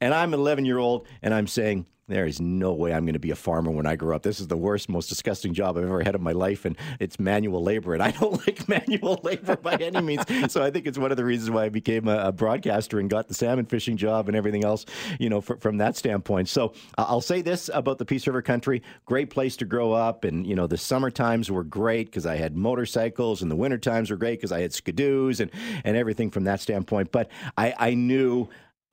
and 0.00 0.14
I'm 0.14 0.34
11 0.34 0.64
year 0.64 0.78
old, 0.78 1.06
and 1.22 1.34
I'm 1.34 1.46
saying. 1.46 1.86
There 2.06 2.26
is 2.26 2.38
no 2.38 2.74
way 2.74 2.92
I'm 2.92 3.06
going 3.06 3.14
to 3.14 3.18
be 3.18 3.30
a 3.30 3.36
farmer 3.36 3.70
when 3.70 3.86
I 3.86 3.96
grow 3.96 4.14
up. 4.14 4.22
This 4.22 4.38
is 4.38 4.46
the 4.46 4.58
worst, 4.58 4.90
most 4.90 5.08
disgusting 5.08 5.54
job 5.54 5.78
I've 5.78 5.84
ever 5.84 6.02
had 6.02 6.14
in 6.14 6.22
my 6.22 6.32
life, 6.32 6.66
and 6.66 6.76
it's 7.00 7.18
manual 7.18 7.62
labor, 7.62 7.94
and 7.94 8.02
I 8.02 8.10
don't 8.10 8.32
like 8.46 8.68
manual 8.68 9.20
labor 9.22 9.56
by 9.56 9.76
any 9.76 10.02
means. 10.02 10.22
So 10.52 10.62
I 10.62 10.70
think 10.70 10.86
it's 10.86 10.98
one 10.98 11.12
of 11.12 11.16
the 11.16 11.24
reasons 11.24 11.50
why 11.50 11.64
I 11.64 11.68
became 11.70 12.06
a, 12.06 12.30
broadcaster 12.30 12.98
and 12.98 13.08
got 13.08 13.28
the 13.28 13.34
salmon 13.34 13.64
fishing 13.64 13.96
job 13.96 14.28
and 14.28 14.36
everything 14.36 14.64
else, 14.64 14.84
you 15.18 15.30
know, 15.30 15.40
fr- 15.40 15.56
from 15.56 15.78
that 15.78 15.96
standpoint. 15.96 16.48
So 16.48 16.74
I'll 16.98 17.22
say 17.22 17.40
this 17.40 17.70
about 17.72 17.96
the 17.96 18.04
Peace 18.04 18.26
River 18.26 18.42
Country: 18.42 18.82
great 19.06 19.30
place 19.30 19.56
to 19.56 19.64
grow 19.64 19.92
up, 19.92 20.24
and 20.24 20.46
you 20.46 20.54
know, 20.54 20.66
the 20.66 20.76
summer 20.76 21.10
times 21.10 21.50
were 21.50 21.64
great 21.64 22.06
because 22.06 22.26
I 22.26 22.36
had 22.36 22.54
motorcycles, 22.54 23.40
and 23.40 23.50
the 23.50 23.56
winter 23.56 23.78
times 23.78 24.10
were 24.10 24.16
great 24.16 24.40
because 24.40 24.52
I 24.52 24.60
had 24.60 24.72
skidoos 24.72 25.40
and 25.40 25.50
and 25.84 25.96
everything 25.96 26.30
from 26.30 26.44
that 26.44 26.60
standpoint. 26.60 27.12
But 27.12 27.30
I, 27.56 27.74
I 27.78 27.94
knew 27.94 28.48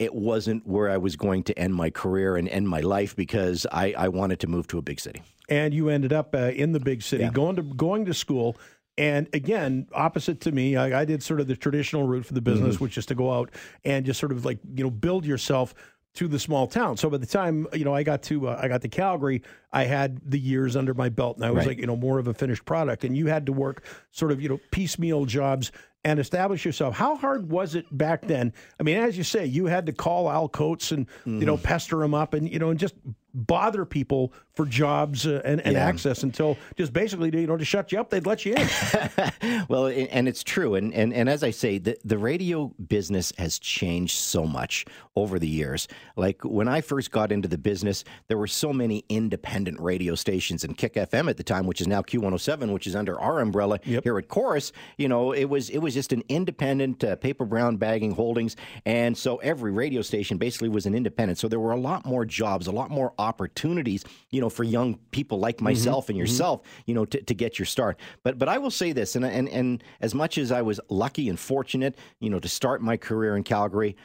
it 0.06 0.14
wasn't 0.16 0.66
where 0.68 0.90
I 0.90 0.98
was 0.98 1.16
going 1.16 1.44
to 1.44 1.54
end 1.60 1.74
my 1.76 1.90
career 1.92 2.36
and 2.38 2.50
end 2.50 2.68
my 2.68 2.80
life 2.82 3.16
because 3.16 3.66
I, 3.72 3.94
I 4.06 4.08
wanted 4.08 4.40
to 4.42 4.48
move 4.48 4.66
to 4.68 4.78
a 4.78 4.82
big 4.82 5.00
city. 5.00 5.22
and 5.50 5.74
you 5.74 5.90
ended 5.90 6.12
up 6.14 6.34
uh, 6.34 6.52
in 6.64 6.72
the 6.72 6.80
big 6.80 7.02
city, 7.04 7.24
Yeah. 7.24 7.30
going 7.32 7.56
to 7.58 7.64
going 7.64 8.06
to 8.06 8.14
school. 8.14 8.58
And 8.98 9.28
again, 9.34 9.88
opposite 9.94 10.42
to 10.42 10.52
me, 10.52 10.76
I, 10.76 11.02
I 11.02 11.06
did 11.06 11.24
sort 11.24 11.40
of 11.40 11.48
the 11.48 11.56
traditional 11.56 12.04
route 12.08 12.26
for 12.26 12.34
the 12.34 12.42
business, 12.42 12.76
Mm-hmm. 12.76 12.84
which 12.86 12.98
is 12.98 13.06
to 13.08 13.16
go 13.16 13.32
out 13.38 13.50
and 13.86 14.06
just 14.06 14.20
sort 14.20 14.32
of 14.32 14.44
like 14.46 14.60
you 14.76 14.84
know 14.84 14.92
build 14.92 15.26
yourself 15.26 15.74
to 16.14 16.28
the 16.28 16.40
small 16.40 16.68
town. 16.68 16.98
So 16.98 17.10
by 17.10 17.18
the 17.18 17.26
time 17.26 17.68
you 17.74 17.86
know 17.86 17.96
I 17.96 18.04
got 18.04 18.22
to 18.24 18.36
uh, 18.50 18.60
I 18.62 18.68
got 18.68 18.82
to 18.82 18.90
Calgary, 18.90 19.42
I 19.72 19.84
had 19.86 20.20
the 20.26 20.40
years 20.40 20.76
under 20.76 20.94
my 20.94 21.10
belt, 21.10 21.38
and 21.38 21.46
I 21.46 21.52
was 21.52 21.60
Right. 21.60 21.68
like 21.70 21.80
you 21.80 21.88
know 21.88 21.96
more 21.96 22.20
of 22.20 22.28
a 22.28 22.34
finished 22.34 22.66
product. 22.66 23.04
And 23.06 23.16
you 23.16 23.28
had 23.28 23.46
to 23.46 23.54
work 23.54 23.78
sort 24.12 24.32
of 24.34 24.42
you 24.42 24.50
know 24.50 24.60
piecemeal 24.72 25.26
jobs 25.26 25.72
and 26.04 26.20
establish 26.20 26.66
yourself. 26.66 26.96
How 26.96 27.16
hard 27.16 27.50
was 27.52 27.76
it 27.76 27.86
back 27.96 28.28
then? 28.28 28.54
I 28.80 28.84
mean, 28.84 28.98
as 28.98 29.18
you 29.18 29.24
say, 29.24 29.46
you 29.46 29.68
had 29.68 29.86
to 29.86 29.94
call 29.94 30.30
Al 30.32 30.50
Coates 30.50 30.92
and 30.92 31.08
you 31.26 31.46
know 31.46 31.56
Mm-hmm. 31.56 31.64
pester 31.64 32.04
him 32.04 32.14
up 32.14 32.34
and 32.34 32.50
you 32.50 32.60
know 32.60 32.70
and 32.72 32.80
just 32.80 32.96
bother 33.34 33.86
people 33.86 34.34
for 34.54 34.66
jobs 34.66 35.26
uh, 35.26 35.42
and, 35.46 35.62
and 35.62 35.74
Yeah. 35.74 35.86
access 35.86 36.24
until 36.24 36.58
just 36.78 36.92
basically 36.94 37.30
you 37.40 37.48
know 37.48 37.58
to 37.58 37.66
shut 37.66 37.92
you 37.92 38.00
up, 38.00 38.10
they'd 38.10 38.26
let 38.26 38.46
you 38.46 38.54
in. 38.56 38.68
well, 39.70 39.88
and 39.88 40.28
it's 40.28 40.44
true. 40.44 40.76
And, 40.76 40.94
and, 40.94 41.14
and 41.14 41.30
as 41.30 41.44
I 41.44 41.52
say, 41.52 41.78
the, 41.78 41.98
the 42.04 42.18
radio 42.18 42.74
business 42.88 43.32
has 43.38 43.60
changed 43.60 44.18
so 44.18 44.46
much 44.46 44.86
over 45.16 45.40
the 45.40 45.48
years. 45.48 45.88
Like 46.16 46.44
when 46.44 46.68
I 46.68 46.82
first 46.82 47.12
got 47.12 47.32
into 47.32 47.48
the 47.48 47.58
business, 47.58 48.04
there 48.28 48.38
were 48.38 48.48
so 48.48 48.74
many 48.74 49.06
independent 49.10 49.80
radio 49.80 50.16
stations 50.16 50.64
and 50.64 50.78
Kick 50.78 50.94
FM 50.96 51.30
at 51.30 51.38
the 51.38 51.44
time, 51.44 51.66
which 51.66 51.82
is 51.82 51.88
now 51.88 52.02
Q107, 52.02 52.74
which 52.74 52.88
is 52.88 52.96
under 52.96 53.20
our 53.20 53.40
umbrella 53.40 53.80
here 53.84 54.18
at 54.18 54.28
Corus. 54.28 54.72
You 54.98 55.08
know, 55.08 55.32
it 55.32 55.46
was 55.46 55.70
it 55.70 55.80
was 55.80 55.94
just 55.94 56.12
an 56.14 56.24
independent 56.30 57.04
uh, 57.04 57.16
paper 57.16 57.46
brown 57.46 57.78
bagging 57.78 58.12
holdings. 58.12 58.56
And 58.86 59.18
so 59.18 59.38
every 59.38 59.72
radio 59.72 60.02
station 60.02 60.38
basically 60.38 60.70
was 60.70 60.86
an 60.86 60.94
independent. 60.96 61.40
So 61.40 61.48
there 61.48 61.60
were 61.60 61.72
a 61.72 61.80
lot 61.80 62.06
more 62.06 62.26
jobs, 62.26 62.68
a 62.68 62.72
lot 62.72 62.90
more 62.92 63.14
opportunities, 63.22 64.04
you 64.30 64.42
know, 64.42 64.50
for 64.50 64.64
young 64.64 64.96
people 65.12 65.40
like 65.40 65.58
mm-hmm. 65.58 65.66
myself 65.66 66.10
and 66.10 66.16
mm-hmm. 66.16 66.22
yourself, 66.22 66.62
you 66.86 66.94
know, 66.94 67.06
to, 67.06 67.22
to 67.22 67.34
get 67.34 67.60
your 67.60 67.66
start. 67.66 68.00
But 68.24 68.38
but 68.38 68.50
I 68.50 68.58
will 68.58 68.72
say 68.72 68.92
this, 68.92 69.16
and 69.16 69.26
and 69.26 69.48
and 69.50 69.84
as 70.02 70.14
much 70.14 70.38
as 70.38 70.52
I 70.52 70.62
was 70.62 70.80
lucky 70.90 71.30
and 71.30 71.40
fortunate, 71.40 71.96
you 72.20 72.30
know, 72.30 72.40
to 72.40 72.50
start 72.50 72.82
my 72.82 72.98
career 72.98 73.38
in 73.38 73.44
Calgary, 73.44 73.96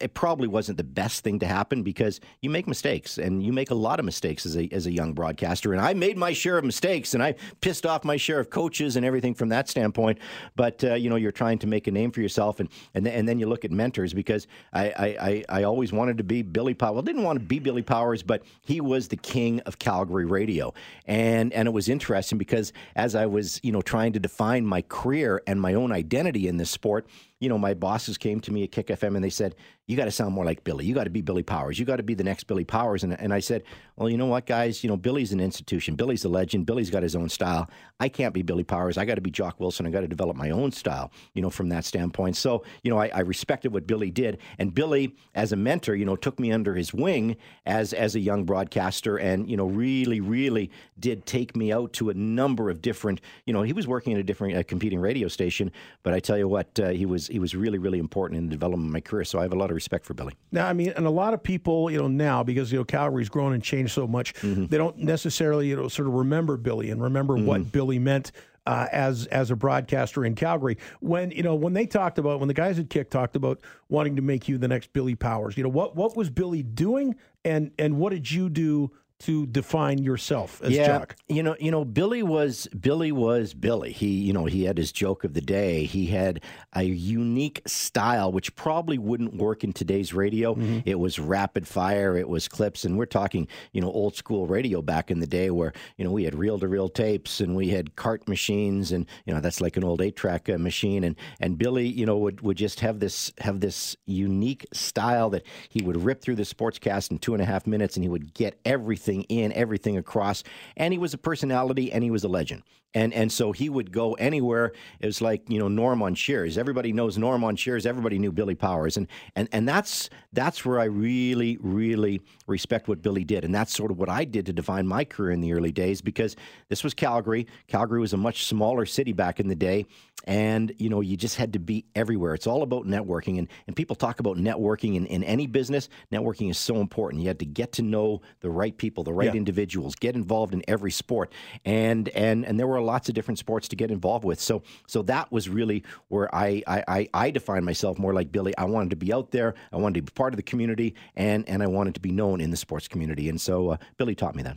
it 0.00 0.14
probably 0.14 0.48
wasn't 0.48 0.78
the 0.78 0.84
best 0.84 1.22
thing 1.24 1.38
to 1.40 1.46
happen 1.46 1.82
because 1.82 2.20
you 2.40 2.50
make 2.50 2.66
mistakes 2.66 3.18
and 3.18 3.42
you 3.42 3.52
make 3.52 3.70
a 3.70 3.74
lot 3.74 3.98
of 3.98 4.04
mistakes 4.04 4.46
as 4.46 4.56
a 4.56 4.68
as 4.72 4.86
a 4.86 4.92
young 4.92 5.12
broadcaster. 5.12 5.72
And 5.72 5.80
I 5.80 5.94
made 5.94 6.16
my 6.16 6.32
share 6.32 6.58
of 6.58 6.64
mistakes 6.64 7.14
and 7.14 7.22
I 7.22 7.34
pissed 7.60 7.84
off 7.84 8.04
my 8.04 8.16
share 8.16 8.40
of 8.40 8.50
coaches 8.50 8.96
and 8.96 9.04
everything 9.04 9.34
from 9.34 9.48
that 9.50 9.68
standpoint. 9.68 10.18
But 10.56 10.82
uh, 10.84 10.94
you 10.94 11.10
know, 11.10 11.16
you're 11.16 11.32
trying 11.32 11.58
to 11.58 11.66
make 11.66 11.86
a 11.86 11.90
name 11.90 12.10
for 12.10 12.20
yourself, 12.20 12.60
and 12.60 12.68
and 12.94 13.04
then, 13.04 13.14
and 13.14 13.28
then 13.28 13.38
you 13.38 13.46
look 13.46 13.64
at 13.64 13.70
mentors 13.70 14.14
because 14.14 14.46
I 14.72 14.84
I, 14.90 15.06
I 15.06 15.44
I 15.60 15.62
always 15.64 15.92
wanted 15.92 16.18
to 16.18 16.24
be 16.24 16.42
Billy 16.42 16.74
Powers. 16.74 16.94
Well, 16.94 17.02
didn't 17.02 17.22
want 17.22 17.38
to 17.38 17.44
be 17.44 17.58
Billy 17.58 17.82
Powers, 17.82 18.22
but 18.22 18.42
he 18.62 18.80
was 18.80 19.08
the 19.08 19.16
king 19.16 19.60
of 19.60 19.78
Calgary 19.78 20.24
radio, 20.24 20.72
and 21.06 21.52
and 21.52 21.68
it 21.68 21.72
was 21.72 21.88
interesting 21.88 22.38
because 22.38 22.72
as 22.96 23.14
I 23.14 23.26
was 23.26 23.60
you 23.62 23.72
know 23.72 23.82
trying 23.82 24.12
to 24.14 24.20
define 24.20 24.66
my 24.66 24.82
career 24.82 25.42
and 25.46 25.60
my 25.60 25.74
own 25.74 25.92
identity 25.92 26.48
in 26.48 26.56
this 26.56 26.70
sport 26.70 27.06
you 27.44 27.50
know, 27.50 27.58
my 27.58 27.74
bosses 27.74 28.16
came 28.16 28.40
to 28.40 28.50
me 28.50 28.64
at 28.64 28.72
Kick 28.72 28.86
FM 28.86 29.14
and 29.14 29.22
they 29.22 29.30
said, 29.30 29.54
"You 29.86 29.96
got 29.96 30.06
to 30.06 30.10
sound 30.10 30.34
more 30.34 30.44
like 30.44 30.64
Billy. 30.64 30.84
You 30.86 30.94
got 30.94 31.04
to 31.04 31.10
be 31.10 31.20
Billy 31.20 31.42
Powers. 31.42 31.78
You 31.78 31.84
got 31.84 31.96
to 31.96 32.02
be 32.02 32.14
the 32.14 32.24
next 32.24 32.44
Billy 32.44 32.64
Powers." 32.64 33.04
And 33.04 33.18
and 33.20 33.32
I 33.32 33.40
said, 33.40 33.62
"Well, 33.96 34.08
you 34.08 34.16
know 34.16 34.26
what, 34.26 34.46
guys? 34.46 34.82
You 34.82 34.88
know, 34.88 34.96
Billy's 34.96 35.32
an 35.32 35.40
institution. 35.40 35.94
Billy's 35.94 36.24
a 36.24 36.28
legend. 36.28 36.66
Billy's 36.66 36.90
got 36.90 37.02
his 37.02 37.16
own 37.16 37.28
style. 37.28 37.68
I 38.00 38.08
can't 38.08 38.34
be 38.34 38.42
Billy 38.42 38.64
Powers. 38.64 38.98
I 38.98 39.04
got 39.04 39.16
to 39.16 39.20
be 39.20 39.30
Jock 39.30 39.60
Wilson. 39.60 39.86
I 39.86 39.90
got 39.90 40.00
to 40.00 40.08
develop 40.08 40.36
my 40.36 40.50
own 40.50 40.72
style. 40.72 41.10
You 41.34 41.42
know, 41.42 41.50
from 41.50 41.68
that 41.70 41.84
standpoint. 41.84 42.36
So, 42.36 42.64
you 42.82 42.90
know, 42.90 42.98
I, 42.98 43.10
I 43.14 43.20
respected 43.20 43.72
what 43.72 43.86
Billy 43.86 44.10
did, 44.10 44.38
and 44.58 44.74
Billy, 44.74 45.14
as 45.34 45.52
a 45.52 45.56
mentor, 45.56 45.94
you 45.94 46.04
know, 46.04 46.16
took 46.16 46.38
me 46.40 46.52
under 46.52 46.74
his 46.74 46.92
wing 46.94 47.36
as 47.66 47.92
as 47.92 48.14
a 48.14 48.20
young 48.20 48.44
broadcaster, 48.44 49.16
and 49.16 49.50
you 49.50 49.56
know, 49.56 49.66
really, 49.66 50.20
really 50.20 50.70
did 50.98 51.26
take 51.26 51.56
me 51.56 51.72
out 51.72 51.92
to 51.94 52.10
a 52.10 52.14
number 52.14 52.70
of 52.70 52.80
different. 52.80 53.20
You 53.46 53.52
know, 53.52 53.62
he 53.62 53.72
was 53.72 53.86
working 53.86 54.14
at 54.14 54.20
a 54.20 54.24
different 54.24 54.56
uh, 54.56 54.62
competing 54.62 54.98
radio 55.00 55.28
station, 55.28 55.70
but 56.02 56.14
I 56.14 56.20
tell 56.20 56.38
you 56.38 56.48
what, 56.48 56.78
uh, 56.80 56.90
he 56.90 57.06
was 57.06 57.26
he 57.26 57.38
was 57.38 57.54
really 57.54 57.78
really 57.78 57.98
important 57.98 58.38
in 58.38 58.46
the 58.46 58.50
development 58.50 58.88
of 58.88 58.92
my 58.92 59.00
career. 59.00 59.24
So 59.24 59.38
I 59.38 59.42
have 59.42 59.52
a 59.52 59.56
lot 59.56 59.70
of 59.70 59.73
respect 59.74 60.06
for 60.06 60.14
Billy. 60.14 60.34
Now, 60.52 60.66
I 60.68 60.72
mean, 60.72 60.90
and 60.96 61.06
a 61.06 61.10
lot 61.10 61.34
of 61.34 61.42
people, 61.42 61.90
you 61.90 61.98
know, 61.98 62.08
now 62.08 62.42
because 62.42 62.72
you 62.72 62.78
know 62.78 62.84
Calgary's 62.84 63.28
grown 63.28 63.52
and 63.52 63.62
changed 63.62 63.92
so 63.92 64.06
much, 64.06 64.34
Mm-hmm. 64.34 64.66
they 64.66 64.78
don't 64.78 64.96
necessarily, 64.98 65.68
you 65.68 65.76
know, 65.76 65.88
sort 65.88 66.08
of 66.08 66.14
remember 66.14 66.56
Billy 66.56 66.90
and 66.90 67.02
remember 67.02 67.34
Mm-hmm. 67.34 67.46
what 67.46 67.72
Billy 67.72 67.98
meant 67.98 68.32
uh, 68.66 68.86
as 68.92 69.26
as 69.26 69.50
a 69.50 69.56
broadcaster 69.56 70.24
in 70.24 70.34
Calgary. 70.34 70.78
When 71.00 71.30
you 71.32 71.42
know 71.42 71.54
when 71.54 71.74
they 71.74 71.84
talked 71.86 72.18
about 72.18 72.38
when 72.40 72.48
the 72.48 72.54
guys 72.54 72.78
at 72.78 72.88
Kick 72.88 73.10
talked 73.10 73.36
about 73.36 73.60
wanting 73.90 74.16
to 74.16 74.22
make 74.22 74.48
you 74.48 74.56
the 74.56 74.68
next 74.68 74.92
Billy 74.94 75.14
Powers, 75.14 75.56
you 75.58 75.62
know 75.62 75.68
what 75.68 75.94
what 75.96 76.16
was 76.16 76.30
Billy 76.30 76.62
doing, 76.62 77.14
and 77.44 77.72
and 77.78 77.98
what 77.98 78.10
did 78.12 78.30
you 78.30 78.48
do 78.48 78.90
to 79.24 79.46
define 79.46 80.02
yourself 80.02 80.60
as 80.62 80.74
Jock? 80.86 81.16
You 81.28 81.42
know, 81.42 81.56
you 81.58 81.70
know, 81.70 81.84
Billy 81.84 82.22
was 82.22 82.68
Billy 82.78 83.10
was 83.10 83.54
Billy. 83.54 83.90
He, 83.90 84.08
you 84.08 84.34
know, 84.34 84.44
he 84.44 84.64
had 84.64 84.76
his 84.76 84.92
joke 84.92 85.24
of 85.24 85.32
the 85.32 85.40
day. 85.40 85.84
He 85.84 86.06
had 86.06 86.42
a 86.74 86.82
unique 86.82 87.62
style 87.66 88.32
which 88.32 88.54
probably 88.54 88.98
wouldn't 88.98 89.34
work 89.36 89.64
in 89.64 89.72
today's 89.72 90.12
radio. 90.12 90.54
It 90.84 90.98
was 90.98 91.18
rapid 91.18 91.66
fire, 91.66 92.18
it 92.18 92.28
was 92.28 92.48
clips, 92.48 92.84
and 92.84 92.98
we're 92.98 93.06
talking, 93.06 93.48
you 93.72 93.80
know, 93.80 93.90
old 93.90 94.14
school 94.14 94.46
radio 94.46 94.82
back 94.82 95.10
in 95.10 95.20
the 95.20 95.26
day 95.26 95.48
where, 95.50 95.72
you 95.96 96.04
know, 96.04 96.10
we 96.10 96.24
had 96.24 96.34
reel 96.34 96.58
to 96.58 96.68
reel 96.68 96.90
tapes 96.90 97.40
and 97.40 97.56
we 97.56 97.68
had 97.68 97.96
cart 97.96 98.28
machines 98.28 98.92
and, 98.92 99.06
you 99.24 99.32
know, 99.32 99.40
that's 99.40 99.62
like 99.62 99.78
an 99.78 99.84
old 99.84 100.02
eight 100.02 100.16
track 100.16 100.50
uh, 100.50 100.58
machine 100.58 101.04
and 101.04 101.16
and 101.40 101.56
Billy, 101.56 101.86
you 101.86 102.04
know, 102.04 102.18
would 102.18 102.42
would 102.42 102.58
just 102.58 102.80
have 102.80 103.00
this 103.00 103.32
have 103.38 103.60
this 103.60 103.96
unique 104.04 104.66
style 104.72 105.30
that 105.30 105.44
he 105.70 105.82
would 105.82 105.96
rip 105.96 106.20
through 106.20 106.36
the 106.36 106.42
sportscast 106.42 107.10
in 107.10 107.18
two 107.18 107.32
and 107.32 107.42
a 107.42 107.46
half 107.46 107.66
minutes 107.66 107.96
and 107.96 108.04
he 108.04 108.10
would 108.10 108.34
get 108.34 108.60
everything 108.64 109.13
in, 109.22 109.52
everything 109.52 109.96
across. 109.96 110.42
And 110.76 110.92
he 110.92 110.98
was 110.98 111.14
a 111.14 111.18
personality 111.18 111.92
and 111.92 112.04
he 112.04 112.10
was 112.10 112.24
a 112.24 112.28
legend. 112.28 112.62
And 112.94 113.12
and 113.12 113.30
so 113.32 113.52
he 113.52 113.68
would 113.68 113.92
go 113.92 114.14
anywhere. 114.14 114.72
It 115.00 115.06
was 115.06 115.20
like 115.20 115.48
you 115.48 115.58
know 115.58 115.68
Norm 115.68 116.02
on 116.02 116.14
Cheers. 116.14 116.56
Everybody 116.56 116.92
knows 116.92 117.18
Norm 117.18 117.42
on 117.44 117.56
Cheers. 117.56 117.86
Everybody 117.86 118.18
knew 118.18 118.32
Billy 118.32 118.54
Powers, 118.54 118.96
and 118.96 119.08
and 119.34 119.48
and 119.52 119.68
that's 119.68 120.10
that's 120.32 120.64
where 120.64 120.80
I 120.80 120.84
really 120.84 121.58
really 121.60 122.20
respect 122.46 122.88
what 122.88 123.02
Billy 123.02 123.24
did, 123.24 123.44
and 123.44 123.54
that's 123.54 123.74
sort 123.74 123.90
of 123.90 123.98
what 123.98 124.08
I 124.08 124.24
did 124.24 124.46
to 124.46 124.52
define 124.52 124.86
my 124.86 125.04
career 125.04 125.32
in 125.32 125.40
the 125.40 125.52
early 125.52 125.72
days 125.72 126.00
because 126.00 126.36
this 126.68 126.84
was 126.84 126.94
Calgary. 126.94 127.46
Calgary 127.66 128.00
was 128.00 128.12
a 128.12 128.16
much 128.16 128.46
smaller 128.46 128.86
city 128.86 129.12
back 129.12 129.40
in 129.40 129.48
the 129.48 129.54
day, 129.54 129.86
and 130.24 130.72
you 130.78 130.88
know 130.88 131.00
you 131.00 131.16
just 131.16 131.36
had 131.36 131.52
to 131.52 131.58
be 131.58 131.84
everywhere. 131.94 132.34
It's 132.34 132.46
all 132.46 132.62
about 132.62 132.86
networking, 132.86 133.38
and 133.38 133.48
and 133.66 133.76
people 133.76 133.96
talk 133.96 134.20
about 134.20 134.36
networking 134.36 134.96
in, 134.96 135.06
in 135.06 135.24
any 135.24 135.46
business. 135.46 135.88
Networking 136.12 136.50
is 136.50 136.58
so 136.58 136.76
important. 136.76 137.22
You 137.22 137.28
had 137.28 137.38
to 137.40 137.46
get 137.46 137.72
to 137.72 137.82
know 137.82 138.22
the 138.40 138.50
right 138.50 138.76
people, 138.76 139.04
the 139.04 139.12
right 139.12 139.26
yeah. 139.26 139.34
individuals, 139.34 139.94
get 139.94 140.14
involved 140.14 140.54
in 140.54 140.62
every 140.68 140.90
sport, 140.90 141.32
and 141.64 142.08
and 142.10 142.44
and 142.44 142.58
there 142.58 142.66
were 142.66 142.76
lots 142.84 143.08
of 143.08 143.14
different 143.14 143.38
sports 143.38 143.68
to 143.68 143.76
get 143.76 143.90
involved 143.90 144.24
with. 144.24 144.40
So 144.40 144.62
so 144.86 145.02
that 145.02 145.32
was 145.32 145.48
really 145.48 145.82
where 146.08 146.32
I 146.34 146.62
I, 146.66 147.08
I 147.12 147.30
defined 147.30 147.64
myself 147.64 147.98
more 147.98 148.14
like 148.14 148.30
Billy. 148.30 148.56
I 148.56 148.64
wanted 148.64 148.90
to 148.90 148.96
be 148.96 149.12
out 149.12 149.30
there. 149.30 149.54
I 149.72 149.76
wanted 149.76 149.94
to 149.96 150.02
be 150.02 150.14
part 150.14 150.32
of 150.32 150.36
the 150.36 150.42
community, 150.42 150.94
and 151.16 151.48
and 151.48 151.62
I 151.62 151.66
wanted 151.66 151.94
to 151.94 152.00
be 152.00 152.12
known 152.12 152.40
in 152.40 152.50
the 152.50 152.56
sports 152.56 152.88
community. 152.88 153.28
And 153.28 153.40
so 153.40 153.70
uh, 153.70 153.76
Billy 153.96 154.14
taught 154.14 154.34
me 154.34 154.42
that. 154.42 154.56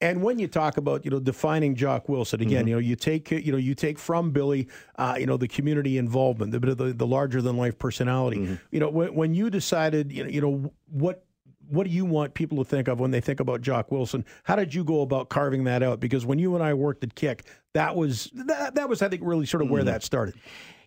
And 0.00 0.22
when 0.22 0.38
you 0.38 0.46
talk 0.46 0.76
about 0.76 1.04
you 1.04 1.10
know 1.10 1.20
defining 1.20 1.74
Jock 1.74 2.08
Wilson 2.08 2.42
again, 2.42 2.60
mm-hmm. 2.60 2.68
you 2.68 2.74
know 2.74 2.80
you 2.80 2.96
take 2.96 3.30
you 3.30 3.50
know 3.50 3.58
you 3.58 3.74
take 3.74 3.98
from 3.98 4.30
Billy, 4.30 4.68
uh, 4.96 5.16
you 5.18 5.26
know 5.26 5.38
the 5.38 5.48
community 5.48 5.96
involvement, 5.96 6.52
the 6.52 6.58
the, 6.58 6.92
the 6.92 7.06
larger 7.06 7.40
than 7.40 7.56
life 7.56 7.78
personality. 7.78 8.38
Mm-hmm. 8.38 8.54
You 8.72 8.80
know 8.80 8.90
when, 8.90 9.14
when 9.14 9.34
you 9.34 9.48
decided 9.48 10.12
you 10.12 10.24
know, 10.24 10.30
you 10.30 10.40
know 10.40 10.72
what 10.90 11.24
what 11.68 11.86
do 11.86 11.92
you 11.92 12.04
want 12.04 12.34
people 12.34 12.58
to 12.58 12.64
think 12.64 12.88
of 12.88 13.00
when 13.00 13.10
they 13.10 13.20
think 13.20 13.40
about 13.40 13.60
Jock 13.60 13.90
Wilson? 13.90 14.24
How 14.44 14.56
did 14.56 14.74
you 14.74 14.84
go 14.84 15.02
about 15.02 15.28
carving 15.28 15.64
that 15.64 15.82
out? 15.82 16.00
Because 16.00 16.24
when 16.24 16.38
you 16.38 16.54
and 16.54 16.62
I 16.62 16.74
worked 16.74 17.04
at 17.04 17.14
Kick, 17.14 17.44
that 17.74 17.96
was 17.96 18.30
that, 18.34 18.74
that 18.74 18.88
was 18.88 19.02
I 19.02 19.08
think 19.08 19.22
really 19.24 19.46
sort 19.46 19.62
of 19.62 19.70
where 19.70 19.82
mm. 19.82 19.86
that 19.86 20.02
started. 20.02 20.34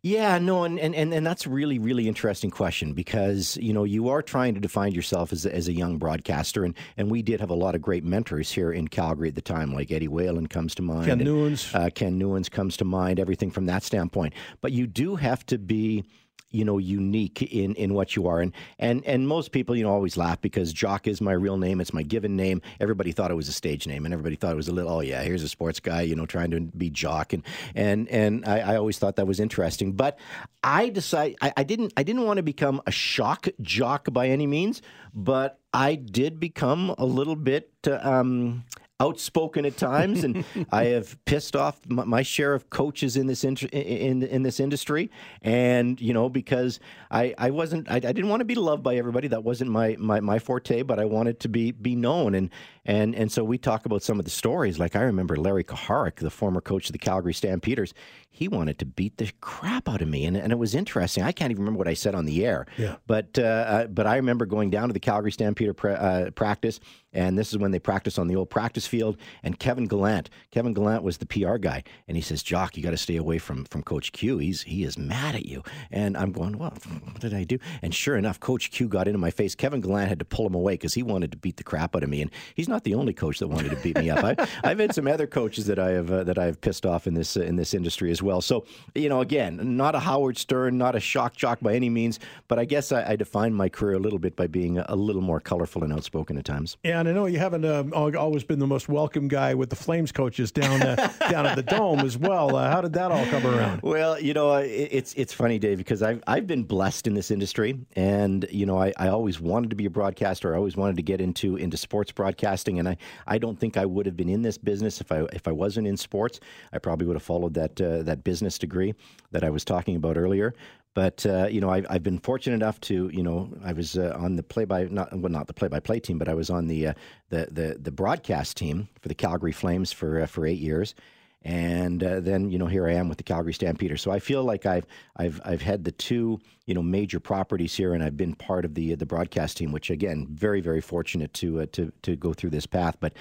Yeah, 0.02 0.38
no, 0.38 0.64
and, 0.64 0.80
and, 0.80 0.96
and, 0.96 1.28
that's 1.28 1.46
a 1.46 1.50
really, 1.50 1.78
really 1.78 2.08
interesting 2.08 2.52
question 2.52 2.94
because, 2.94 3.58
you 3.58 3.74
know, 3.74 3.84
you 3.84 4.08
are 4.08 4.22
trying 4.22 4.54
to 4.54 4.62
define 4.62 4.94
yourself 4.94 5.34
as 5.34 5.46
a, 5.46 5.54
as 5.54 5.68
a 5.68 5.74
young 5.74 5.98
broadcaster. 5.98 6.64
And, 6.64 6.74
and 6.96 7.12
we 7.12 7.22
did 7.22 7.42
have 7.42 7.50
a 7.50 7.56
lot 7.56 7.76
of 7.76 7.82
great 7.82 8.06
mentors 8.06 8.50
here 8.50 8.72
in 8.72 8.88
Calgary 8.88 9.28
at 9.28 9.36
the 9.36 9.42
time, 9.42 9.74
like 9.74 9.92
Eddie 9.92 10.08
Whalen 10.08 10.48
comes 10.48 10.74
to 10.76 10.82
mind. 10.82 11.06
Ken 11.06 11.20
Newens. 11.20 11.76
Uh, 11.76 11.90
Ken 11.90 12.18
Newens 12.18 12.50
comes 12.50 12.78
to 12.78 12.86
mind, 12.86 13.20
everything 13.20 13.52
from 13.52 13.66
that 13.66 13.84
standpoint. 13.84 14.34
But 14.62 14.72
you 14.72 14.88
do 14.88 15.18
have 15.18 15.46
to 15.48 15.58
be 15.58 16.06
you 16.52 16.66
know 16.66 16.78
unique 16.78 17.42
in 17.42 17.76
in 17.76 17.94
what 17.94 18.16
you 18.16 18.28
are. 18.28 18.42
And 18.42 18.54
and 18.78 19.06
and 19.06 19.28
most 19.28 19.52
people 19.52 19.76
you 19.76 19.84
know 19.84 19.92
always 19.92 20.18
laugh 20.18 20.42
because 20.42 20.74
jock 20.74 21.08
is 21.08 21.22
my 21.22 21.34
real 21.34 21.58
name. 21.58 21.82
It's 21.82 21.94
my 21.94 22.04
given 22.04 22.36
name. 22.36 22.62
Everybody 22.80 23.12
thought 23.12 23.32
it 23.32 23.36
was 23.36 23.50
a 23.50 23.54
stage 23.54 23.88
name 23.88 24.06
and 24.06 24.14
everybody 24.14 24.36
thought 24.36 24.54
it 24.54 24.58
was 24.58 24.68
a 24.68 24.74
little 24.74 24.92
oh 24.92 25.02
yeah 25.02 25.22
here's 25.22 25.44
a 25.44 25.50
sports 25.50 25.80
guy 25.80 26.02
you 26.02 26.16
know 26.16 26.26
trying 26.26 26.52
to 26.52 26.60
be 26.60 26.90
jock. 26.90 27.34
And 27.34 27.44
and 27.76 28.08
and 28.10 28.46
i, 28.46 28.60
I 28.60 28.76
always 28.76 28.98
thought 29.00 29.16
that 29.18 29.28
was 29.28 29.40
interesting. 29.40 29.94
But 29.94 30.18
i 30.64 30.90
decided 30.90 31.38
I, 31.42 31.54
I 31.58 31.64
didn't 31.64 31.94
i 31.96 32.04
didn't 32.04 32.26
want 32.26 32.38
to 32.38 32.44
become 32.44 32.82
a 32.86 32.92
shock 32.92 33.48
jock 33.62 34.12
by 34.12 34.28
any 34.28 34.46
means 34.46 34.82
but 35.14 35.60
I 35.74 35.96
did 35.96 36.40
become 36.40 36.94
a 36.98 37.06
little 37.06 37.36
bit 37.36 37.72
um, 37.88 38.64
outspoken 39.02 39.66
at 39.66 39.78
times, 39.78 40.24
and 40.24 40.44
I 40.72 40.86
have 40.86 41.24
pissed 41.26 41.56
off 41.56 41.80
my, 41.88 42.04
my 42.04 42.22
share 42.22 42.54
of 42.54 42.70
coaches 42.70 43.16
in 43.16 43.28
this 43.28 43.44
in, 43.44 43.56
in, 43.56 44.24
in 44.24 44.44
this 44.44 44.60
industry. 44.60 45.10
And 45.42 46.00
you 46.02 46.14
know, 46.14 46.30
because 46.30 46.80
I, 47.10 47.34
I 47.38 47.52
wasn't, 47.52 47.90
I, 47.90 47.96
I, 47.96 48.00
didn't 48.00 48.30
want 48.30 48.42
to 48.42 48.46
be 48.46 48.56
loved 48.56 48.84
by 48.84 48.96
everybody. 48.98 49.28
That 49.28 49.44
wasn't 49.44 49.72
my, 49.72 49.96
my 50.00 50.20
my 50.20 50.40
forte. 50.40 50.84
But 50.84 51.00
I 51.00 51.06
wanted 51.06 51.40
to 51.42 51.50
be 51.50 51.72
be 51.72 51.96
known, 51.96 52.36
and 52.36 52.50
and 52.90 53.14
and 53.14 53.32
so 53.32 53.44
we 53.44 53.60
talk 53.60 53.86
about 53.86 54.02
some 54.02 54.18
of 54.18 54.26
the 54.26 54.32
stories. 54.32 54.80
Like 54.80 54.96
I 54.96 55.02
remember 55.02 55.36
Larry 55.36 55.64
Kuharich, 55.64 56.16
the 56.16 56.32
former 56.32 56.60
coach 56.60 56.88
of 56.88 56.94
the 56.94 56.98
Calgary 56.98 57.36
Stampeders. 57.36 57.94
He 58.32 58.48
wanted 58.48 58.80
to 58.80 58.86
beat 58.86 59.18
the 59.18 59.32
crap 59.42 59.88
out 59.88 60.02
of 60.02 60.08
me, 60.08 60.26
and, 60.26 60.36
and 60.36 60.52
it 60.52 60.58
was 60.58 60.74
interesting. 60.74 61.24
I 61.24 61.32
can't 61.32 61.52
even 61.52 61.62
remember 61.62 61.78
what 61.78 61.88
I 61.88 61.94
said 61.94 62.16
on 62.16 62.26
the 62.26 62.44
air. 62.44 62.66
Yeah. 62.78 62.96
But 63.06 63.38
uh, 63.38 63.44
uh 63.44 63.88
but 63.88 64.08
I 64.08 64.16
remember 64.16 64.48
going 64.48 64.72
down 64.72 64.90
to 64.90 64.94
the 64.94 65.00
Calgary 65.00 65.32
Stampeder 65.32 65.76
uh, 65.88 66.32
practice 66.32 66.80
and 67.14 67.38
this 67.38 67.52
is 67.52 67.58
when 67.58 67.72
they 67.72 67.80
practice 67.80 68.18
on 68.18 68.28
the 68.28 68.36
old 68.36 68.50
practice 68.50 68.86
field. 68.86 69.18
And 69.44 69.58
Kevin 69.58 69.86
Gallant, 69.86 70.30
Kevin 70.52 70.74
Gallant 70.74 71.04
was 71.04 71.18
the 71.18 71.26
PR 71.26 71.58
guy, 71.58 71.84
and 72.08 72.16
he 72.16 72.22
says, 72.22 72.44
"Jock, 72.44 72.78
you 72.78 72.84
got 72.84 72.92
to 72.92 72.98
stay 72.98 73.16
away 73.16 73.38
from 73.40 73.66
from 73.66 73.84
Coach 73.84 74.12
Q. 74.12 74.38
He's 74.38 74.64
he 74.64 74.84
is 74.84 74.98
mad 74.98 75.36
at 75.36 75.46
you." 75.46 75.64
And 75.92 76.16
I'm 76.16 76.32
going, 76.32 76.58
"Well, 76.58 76.74
what 77.04 77.20
did 77.20 77.34
I 77.34 77.44
do?" 77.44 77.58
And 77.82 77.94
sure 77.94 78.16
enough, 78.16 78.40
Coach 78.40 78.72
Q 78.72 78.88
got 78.88 79.08
into 79.08 79.20
my 79.20 79.32
face. 79.32 79.56
Kevin 79.56 79.82
Gallant 79.82 80.10
had 80.10 80.20
to 80.20 80.26
pull 80.26 80.46
him 80.46 80.56
away 80.56 80.74
because 80.74 80.94
he 80.94 81.04
wanted 81.04 81.32
to 81.32 81.38
beat 81.38 81.58
the 81.58 81.64
crap 81.64 81.96
out 81.96 82.04
of 82.04 82.10
me. 82.10 82.22
And 82.22 82.32
he's 82.54 82.70
not 82.70 82.79
the 82.84 82.96
only 82.96 83.14
coach 83.14 83.40
that 83.40 83.48
wanted 83.48 83.70
to 83.70 83.78
beat 83.78 83.98
me 83.98 84.10
up. 84.10 84.24
I, 84.24 84.68
have 84.68 84.80
had 84.80 84.94
some 84.94 85.08
other 85.08 85.28
coaches 85.28 85.66
that 85.68 85.80
I 85.80 85.92
have 85.92 86.12
uh, 86.12 86.24
that 86.24 86.38
I 86.38 86.46
have 86.46 86.62
pissed 86.62 86.86
off 86.86 87.08
in 87.08 87.14
this 87.14 87.38
uh, 87.38 87.42
in 87.42 87.56
this 87.56 87.74
industry 87.74 88.12
as 88.12 88.22
well. 88.22 88.42
So 88.42 88.66
you 88.96 89.10
know, 89.10 89.22
again, 89.22 89.78
not 89.78 89.96
a 89.96 90.00
Howard 90.00 90.38
Stern, 90.38 90.78
not 90.78 90.96
a 90.96 91.00
shock 91.00 91.36
jock 91.36 91.60
by 91.60 91.74
any 91.74 91.90
means, 91.90 92.20
but 92.48 92.60
I 92.60 92.66
guess 92.66 92.92
I, 92.92 93.12
I 93.12 93.16
defined 93.16 93.56
my 93.56 93.70
career 93.70 93.96
a 93.96 94.00
little 94.00 94.20
bit 94.20 94.36
by 94.36 94.48
being 94.48 94.78
a, 94.78 94.96
little 94.96 95.22
more 95.22 95.40
colorful 95.40 95.84
and 95.84 95.94
outspoken 95.94 96.38
at 96.38 96.46
times. 96.46 96.78
Yeah, 96.84 97.00
and 97.00 97.08
I 97.10 97.14
know 97.14 97.26
you 97.26 97.40
haven't. 97.40 97.66
Um, 97.66 97.94
always 97.94 98.44
been 98.44 98.60
the 98.60 98.68
most 98.68 98.90
welcome 98.90 99.28
guy 99.28 99.54
with 99.54 99.70
the 99.70 99.76
Flames 99.76 100.12
coaches 100.12 100.52
down 100.52 100.82
uh, 100.82 101.12
down 101.30 101.46
at 101.46 101.56
the 101.56 101.64
Dome 101.64 102.00
as 102.00 102.18
well. 102.18 102.56
Uh, 102.56 102.70
how 102.70 102.82
did 102.82 102.94
that 102.94 103.12
all 103.12 103.26
come 103.28 103.46
around? 103.46 103.82
Well, 103.82 104.20
you 104.20 104.34
know, 104.34 104.56
it, 104.56 104.90
it's 104.92 105.14
it's 105.16 105.34
funny, 105.34 105.58
Dave, 105.58 105.78
because 105.78 106.04
I've 106.04 106.22
I've 106.28 106.48
been 106.48 106.64
blessed 106.64 107.08
in 107.08 107.14
this 107.14 107.32
industry, 107.32 107.80
and 107.96 108.46
you 108.52 108.66
know, 108.66 108.80
I, 108.80 108.94
I 108.98 109.08
always 109.08 109.40
wanted 109.40 109.70
to 109.70 109.76
be 109.76 109.86
a 109.86 109.90
broadcaster. 109.90 110.54
I 110.54 110.58
always 110.58 110.76
wanted 110.76 110.98
to 110.98 111.02
get 111.02 111.22
into 111.22 111.56
into 111.56 111.78
sports 111.78 112.12
broadcasting, 112.12 112.69
and 112.78 112.88
I, 112.88 112.98
I 113.26 113.40
don't 113.40 113.60
think 113.60 113.78
I 113.78 113.86
would 113.86 114.06
have 114.06 114.16
been 114.16 114.30
in 114.30 114.44
this 114.44 114.58
business 114.58 115.02
if 115.02 115.12
I 115.12 115.22
if 115.34 115.48
I 115.48 115.52
wasn't 115.52 115.88
in 115.88 115.98
sports. 115.98 116.40
I 116.74 116.78
probably 116.78 117.08
would 117.08 117.16
have 117.16 117.24
followed 117.24 117.56
that 117.56 117.82
uh, 117.82 118.04
that 118.04 118.24
business 118.24 118.60
degree 118.60 118.94
that 119.32 119.44
I 119.44 119.50
was 119.50 119.66
talking 119.66 119.96
about 119.96 120.18
earlier. 120.18 120.54
But 120.94 121.26
uh, 121.26 121.48
you 121.50 121.62
know, 121.62 121.70
I've, 121.70 121.86
I've 121.90 122.04
been 122.04 122.20
fortunate 122.20 122.56
enough 122.56 122.80
to 122.82 123.10
you 123.14 123.24
know 123.24 123.50
I 123.64 123.74
was 123.74 123.98
uh, 123.98 124.16
on 124.20 124.36
the 124.36 124.44
play 124.44 124.66
by 124.66 124.84
not 124.86 125.18
well 125.18 125.32
not 125.32 125.48
the 125.48 125.54
play 125.54 125.68
by 125.68 125.80
play 125.80 126.00
team, 126.00 126.18
but 126.18 126.28
I 126.28 126.34
was 126.34 126.50
on 126.50 126.68
the 126.68 126.88
uh, 126.88 126.94
the 127.30 127.48
the 127.52 127.78
the 127.80 127.92
broadcast 127.92 128.58
team 128.58 128.90
for 129.02 129.08
the 129.08 129.16
Calgary 129.16 129.52
Flames 129.52 129.92
for 129.92 130.22
uh, 130.22 130.26
for 130.26 130.46
eight 130.46 130.60
years, 130.60 130.96
and 131.44 132.04
uh, 132.04 132.20
then 132.20 132.50
you 132.50 132.60
know 132.60 132.66
here 132.66 132.88
I 132.88 132.94
am 132.94 133.08
with 133.08 133.18
the 133.18 133.24
Calgary 133.24 133.54
Stampeders. 133.54 134.02
So 134.02 134.12
I 134.12 134.20
feel 134.20 134.44
like 134.44 134.66
I've 134.66 134.86
I've 135.16 135.42
I've 135.46 135.62
had 135.62 135.84
the 135.84 135.92
two 135.92 136.40
you 136.66 136.74
know 136.74 136.82
major 136.82 137.20
properties 137.20 137.76
here, 137.76 137.94
and 137.94 138.04
I've 138.04 138.18
been 138.18 138.36
part 138.36 138.66
of 138.66 138.76
the 138.76 138.96
the 138.96 139.06
broadcast 139.06 139.58
team, 139.58 139.72
which 139.72 139.90
again 139.90 140.28
very 140.30 140.62
very 140.62 140.82
fortunate 140.82 141.34
to 141.36 141.62
uh, 141.62 141.66
to 141.74 141.92
to 142.02 142.16
go 142.16 142.34
through 142.34 142.52
this 142.52 142.66
path. 142.66 142.98
But 143.00 143.14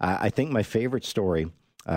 I 0.00 0.30
think 0.30 0.50
my 0.50 0.62
favorite 0.62 1.04
story. 1.04 1.46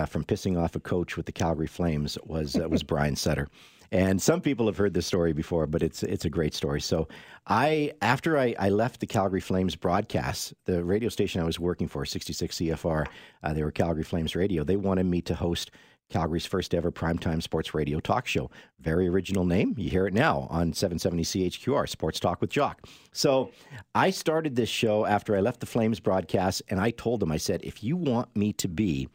from 0.08 0.24
pissing 0.24 0.58
off 0.60 0.74
a 0.74 0.80
coach 0.80 1.16
with 1.16 1.26
the 1.26 1.32
Calgary 1.32 1.68
Flames 1.68 2.18
was 2.24 2.54
was 2.54 2.82
Brian 2.82 3.16
Sutter. 3.16 3.48
And 3.92 4.20
some 4.20 4.40
people 4.40 4.66
have 4.66 4.76
heard 4.76 4.94
this 4.94 5.06
story 5.06 5.32
before, 5.32 5.66
but 5.66 5.82
it's 5.82 6.02
it's 6.02 6.24
a 6.24 6.30
great 6.30 6.54
story. 6.54 6.80
So 6.80 7.08
I 7.46 7.92
after 8.02 8.38
I, 8.38 8.54
I 8.58 8.68
left 8.68 9.00
the 9.00 9.06
Calgary 9.06 9.40
Flames 9.40 9.76
broadcast, 9.76 10.54
the 10.64 10.84
radio 10.84 11.08
station 11.08 11.40
I 11.40 11.44
was 11.44 11.60
working 11.60 11.88
for, 11.88 12.04
66 12.04 12.56
CFR, 12.56 13.06
uh, 13.42 13.52
they 13.52 13.62
were 13.62 13.70
Calgary 13.70 14.04
Flames 14.04 14.34
Radio. 14.34 14.64
They 14.64 14.76
wanted 14.76 15.06
me 15.06 15.20
to 15.22 15.34
host 15.34 15.70
Calgary's 16.08 16.46
first 16.46 16.74
ever 16.74 16.92
primetime 16.92 17.42
sports 17.42 17.74
radio 17.74 17.98
talk 18.00 18.26
show. 18.26 18.50
Very 18.80 19.08
original 19.08 19.44
name. 19.44 19.74
You 19.76 19.90
hear 19.90 20.06
it 20.06 20.14
now 20.14 20.46
on 20.50 20.72
770 20.72 21.24
CHQR, 21.24 21.88
Sports 21.88 22.20
Talk 22.20 22.40
with 22.40 22.50
Jock. 22.50 22.86
So 23.12 23.50
I 23.94 24.10
started 24.10 24.54
this 24.54 24.68
show 24.68 25.04
after 25.04 25.36
I 25.36 25.40
left 25.40 25.60
the 25.60 25.66
Flames 25.66 25.98
broadcast, 25.98 26.62
and 26.68 26.80
I 26.80 26.90
told 26.90 27.20
them, 27.20 27.32
I 27.32 27.38
said, 27.38 27.62
if 27.64 27.82
you 27.82 27.96
want 27.96 28.34
me 28.36 28.52
to 28.54 28.68
be 28.68 29.08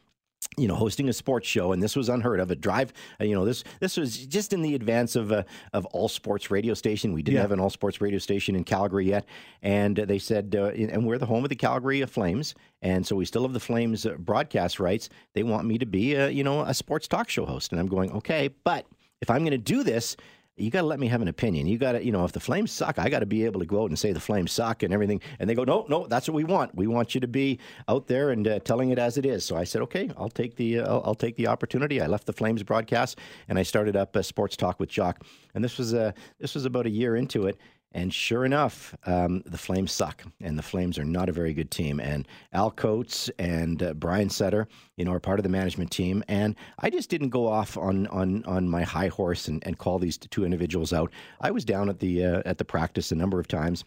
you 0.58 0.68
know, 0.68 0.76
hosting 0.76 1.08
a 1.08 1.14
sports 1.14 1.48
show, 1.48 1.72
and 1.72 1.82
this 1.82 1.96
was 1.96 2.10
unheard 2.10 2.40
of. 2.40 2.52
A 2.52 2.56
drive, 2.56 2.92
uh, 3.20 3.24
you 3.24 3.34
know, 3.34 3.46
this 3.46 3.64
this 3.80 3.96
was 3.96 4.26
just 4.26 4.52
in 4.52 4.62
the 4.62 4.76
advance 4.76 5.16
of 5.16 5.32
uh, 5.32 5.44
of 5.74 5.86
all 5.88 6.10
sports 6.10 6.52
radio 6.52 6.74
station. 6.74 7.14
We 7.14 7.24
didn't 7.24 7.36
yeah. 7.36 7.42
have 7.42 7.54
an 7.54 7.60
all 7.60 7.70
sports 7.70 8.02
radio 8.02 8.20
station 8.20 8.56
in 8.56 8.66
Calgary 8.66 9.08
yet, 9.08 9.26
and 9.62 10.00
uh, 10.00 10.06
they 10.06 10.20
said, 10.20 10.56
uh, 10.58 10.66
and 10.68 11.06
we're 11.06 11.18
the 11.18 11.26
home 11.26 11.44
of 11.44 11.50
the 11.50 11.56
Calgary 11.56 12.06
Flames, 12.06 12.54
and 12.82 13.08
so 13.08 13.16
we 13.16 13.26
still 13.26 13.44
have 13.44 13.54
the 13.54 13.60
Flames 13.62 14.06
uh, 14.06 14.16
broadcast 14.20 14.80
rights. 14.80 15.10
They 15.34 15.44
want 15.44 15.68
me 15.68 15.78
to 15.78 15.86
be, 15.86 16.16
a, 16.16 16.30
you 16.30 16.44
know, 16.44 16.62
a 16.62 16.74
sports 16.74 17.08
talk 17.08 17.30
show 17.30 17.46
host, 17.46 17.72
and 17.72 17.80
I'm 17.80 17.88
going, 17.88 18.12
okay, 18.12 18.50
but 18.66 18.86
if 19.22 19.30
I'm 19.30 19.40
going 19.40 19.52
to 19.52 19.58
do 19.58 19.84
this, 19.84 20.18
you 20.62 20.70
got 20.70 20.82
to 20.82 20.88
let 20.88 21.00
me 21.00 21.08
have 21.08 21.22
an 21.22 21.28
opinion. 21.28 21.68
You 21.68 21.78
got 21.78 21.94
to, 21.94 22.04
you 22.04 22.12
know, 22.12 22.24
if 22.24 22.32
the 22.32 22.40
Flames 22.40 22.72
suck, 22.72 23.00
I 23.00 23.10
got 23.10 23.20
to 23.20 23.26
be 23.26 23.46
able 23.46 23.60
to 23.60 23.66
go 23.66 23.84
out 23.84 23.90
and 23.90 23.98
say 23.98 24.12
the 24.12 24.20
Flames 24.20 24.52
suck 24.52 24.84
and 24.84 24.94
everything. 24.94 25.22
And 25.40 25.50
they 25.50 25.56
go, 25.56 25.64
no, 25.64 25.86
no, 25.90 26.08
that's 26.08 26.28
what 26.28 26.36
we 26.36 26.44
want. 26.44 26.76
We 26.76 26.88
want 26.88 27.16
you 27.16 27.22
to 27.22 27.28
be 27.28 27.60
out 27.88 28.08
there 28.08 28.30
and 28.30 28.48
uh, 28.48 28.60
telling 28.60 28.92
it 28.92 29.00
as 29.00 29.18
it 29.18 29.26
is. 29.26 29.44
So 29.44 29.58
I 29.58 29.64
said, 29.64 29.82
okay, 29.84 30.10
I'll 30.18 30.30
take 30.30 30.56
the, 30.56 30.80
uh, 30.80 30.88
I'll, 30.88 31.02
I'll, 31.06 31.16
take 31.16 31.36
the 31.36 31.48
opportunity. 31.48 32.02
I 32.02 32.08
left 32.08 32.26
the 32.26 32.34
Flames 32.34 32.64
broadcast 32.64 33.20
and 33.48 33.60
I 33.60 33.64
started 33.64 33.96
up 33.96 34.16
a 34.16 34.24
Sports 34.24 34.56
Talk 34.56 34.80
with 34.80 34.90
Jock. 34.90 35.24
And 35.54 35.64
this 35.64 35.78
was, 35.78 35.94
uh, 35.94 36.12
this 36.40 36.56
was 36.56 36.66
about 36.66 36.86
a 36.86 36.90
year 36.90 37.16
into 37.16 37.48
it. 37.48 37.60
And 37.94 38.14
sure 38.14 38.46
enough, 38.46 38.96
um, 39.06 39.44
the 39.46 39.58
Flames 39.58 39.92
suck, 39.92 40.24
and 40.40 40.58
the 40.58 40.64
Flames 40.64 40.98
are 40.98 41.04
not 41.04 41.28
a 41.28 41.34
very 41.34 41.54
good 41.54 41.72
team. 41.72 42.00
And 42.00 42.26
Al 42.54 42.72
Coates 42.72 43.30
and 43.38 43.84
uh, 43.84 43.94
Brian 43.94 44.30
Sutter, 44.30 44.68
you 44.96 45.04
know, 45.04 45.12
are 45.12 45.20
part 45.20 45.40
of 45.40 45.44
the 45.44 45.50
management 45.50 45.92
team. 45.92 46.24
And 46.30 46.56
I 46.80 46.90
just 46.90 47.10
didn't 47.10 47.30
go 47.30 47.48
off 47.48 47.78
on 47.78 48.08
on 48.08 48.46
on 48.46 48.70
my 48.70 48.84
high 48.84 49.10
horse 49.10 49.50
and, 49.50 49.62
and 49.66 49.78
call 49.78 50.00
these 50.00 50.18
two 50.18 50.46
individuals 50.46 50.94
out. 50.94 51.12
I 51.42 51.52
was 51.52 51.66
down 51.66 51.90
at 51.90 52.00
the 52.00 52.24
uh, 52.24 52.42
at 52.46 52.58
the 52.58 52.66
practice 52.66 53.12
a 53.12 53.16
number 53.16 53.40
of 53.40 53.48
times, 53.48 53.84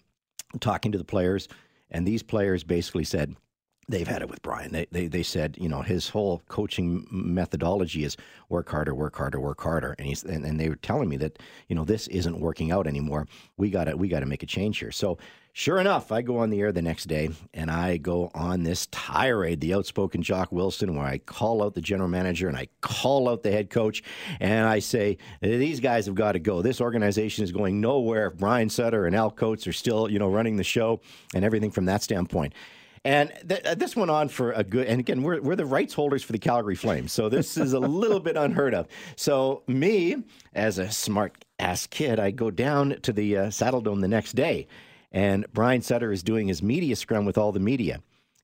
talking 0.61 0.93
to 0.93 0.99
the 0.99 1.05
players, 1.05 1.49
and 1.91 2.07
these 2.07 2.23
players 2.23 2.63
basically 2.63 3.05
said, 3.05 3.35
they've 3.89 4.09
had 4.09 4.23
it 4.23 4.29
with 4.29 4.43
Brian. 4.43 4.73
They, 4.73 4.87
they 4.91 5.07
they 5.07 5.23
said, 5.23 5.57
you 5.61 5.69
know, 5.69 5.83
his 5.83 6.09
whole 6.09 6.43
coaching 6.49 7.07
methodology 7.11 8.05
is 8.05 8.17
work 8.49 8.69
harder, 8.69 8.95
work 8.95 9.17
harder, 9.17 9.41
work 9.41 9.61
harder. 9.61 9.95
And 9.99 10.07
he's 10.07 10.23
and, 10.25 10.45
and 10.45 10.59
they 10.59 10.69
were 10.69 10.77
telling 10.77 11.09
me 11.09 11.17
that, 11.19 11.39
you 11.69 11.77
know, 11.77 11.85
this 11.85 12.07
isn't 12.09 12.41
working 12.41 12.71
out 12.71 12.87
anymore. 12.87 13.27
We 13.57 13.71
got 13.71 13.85
to 13.85 13.97
we 13.97 14.09
got 14.09 14.21
to 14.21 14.27
make 14.27 14.43
a 14.43 14.47
change 14.47 14.79
here. 14.79 14.93
So 14.93 15.19
Sure 15.57 15.79
enough, 15.79 16.11
I 16.11 16.23
go 16.23 16.39
on 16.39 16.51
the 16.51 16.61
air 16.61 16.73
the 16.73 16.83
next 16.83 17.05
day 17.05 17.31
and 17.55 17.71
I 17.71 17.97
go 17.97 18.29
on 18.35 18.65
this 18.65 18.89
tirade, 18.91 19.61
the 19.61 19.73
outspoken 19.75 20.21
Jock 20.21 20.51
Wilson, 20.51 20.97
where 20.97 21.07
I 21.07 21.19
call 21.19 21.63
out 21.63 21.75
the 21.75 21.81
general 21.81 22.09
manager 22.09 22.49
and 22.49 22.57
I 22.57 22.67
call 22.81 23.29
out 23.29 23.45
the 23.45 23.53
head 23.53 23.71
coach 23.71 24.03
and 24.41 24.67
I 24.67 24.81
say, 24.81 25.17
these 25.41 25.79
guys 25.79 26.07
have 26.07 26.17
got 26.17 26.33
to 26.33 26.41
go. 26.41 26.61
This 26.61 26.81
organization 26.81 27.45
is 27.45 27.53
going 27.53 27.81
nowhere 27.81 28.27
if 28.27 28.37
Brian 28.37 28.69
Sutter 28.69 29.07
and 29.07 29.15
Al 29.15 29.31
Coates 29.31 29.69
are 29.69 29.73
still, 29.73 30.11
you 30.11 30.19
know, 30.19 30.29
running 30.29 30.57
the 30.57 30.65
show 30.65 31.01
and 31.37 31.45
everything 31.45 31.71
from 31.71 31.85
that 31.85 32.03
standpoint. 32.03 32.53
And 33.05 33.33
th- 33.47 33.63
uh, 33.65 33.75
this 33.75 33.95
went 33.95 34.11
on 34.11 34.29
for 34.29 34.53
a 34.53 34.65
good, 34.65 34.87
and 34.87 34.99
again, 34.99 35.23
we're, 35.23 35.41
we're 35.43 35.57
the 35.57 35.67
rights 35.67 35.93
holders 35.93 36.23
for 36.23 36.33
the 36.33 36.39
Calgary 36.39 36.75
Flames. 36.75 37.13
So 37.13 37.29
this 37.29 37.57
is 37.59 37.75
a 37.75 37.79
little 37.81 38.21
bit 38.21 38.37
unheard 38.37 38.75
of. 38.75 38.89
So, 39.17 39.63
me, 39.67 40.17
as 40.55 40.79
a 40.79 40.91
smart 40.91 41.45
ass 41.59 41.87
kid, 41.87 42.19
I 42.19 42.31
go 42.31 42.51
down 42.51 42.97
to 43.03 43.13
the 43.13 43.37
uh, 43.37 43.47
Saddledome 43.47 44.01
the 44.01 44.09
next 44.09 44.33
day, 44.33 44.67
and 45.13 45.45
Brian 45.53 45.83
Sutter 45.83 46.13
is 46.13 46.23
doing 46.23 46.49
his 46.49 46.63
media 46.63 46.97
scrum 46.97 47.27
with 47.27 47.37
all 47.37 47.53
the 47.53 47.61
media. 47.61 48.01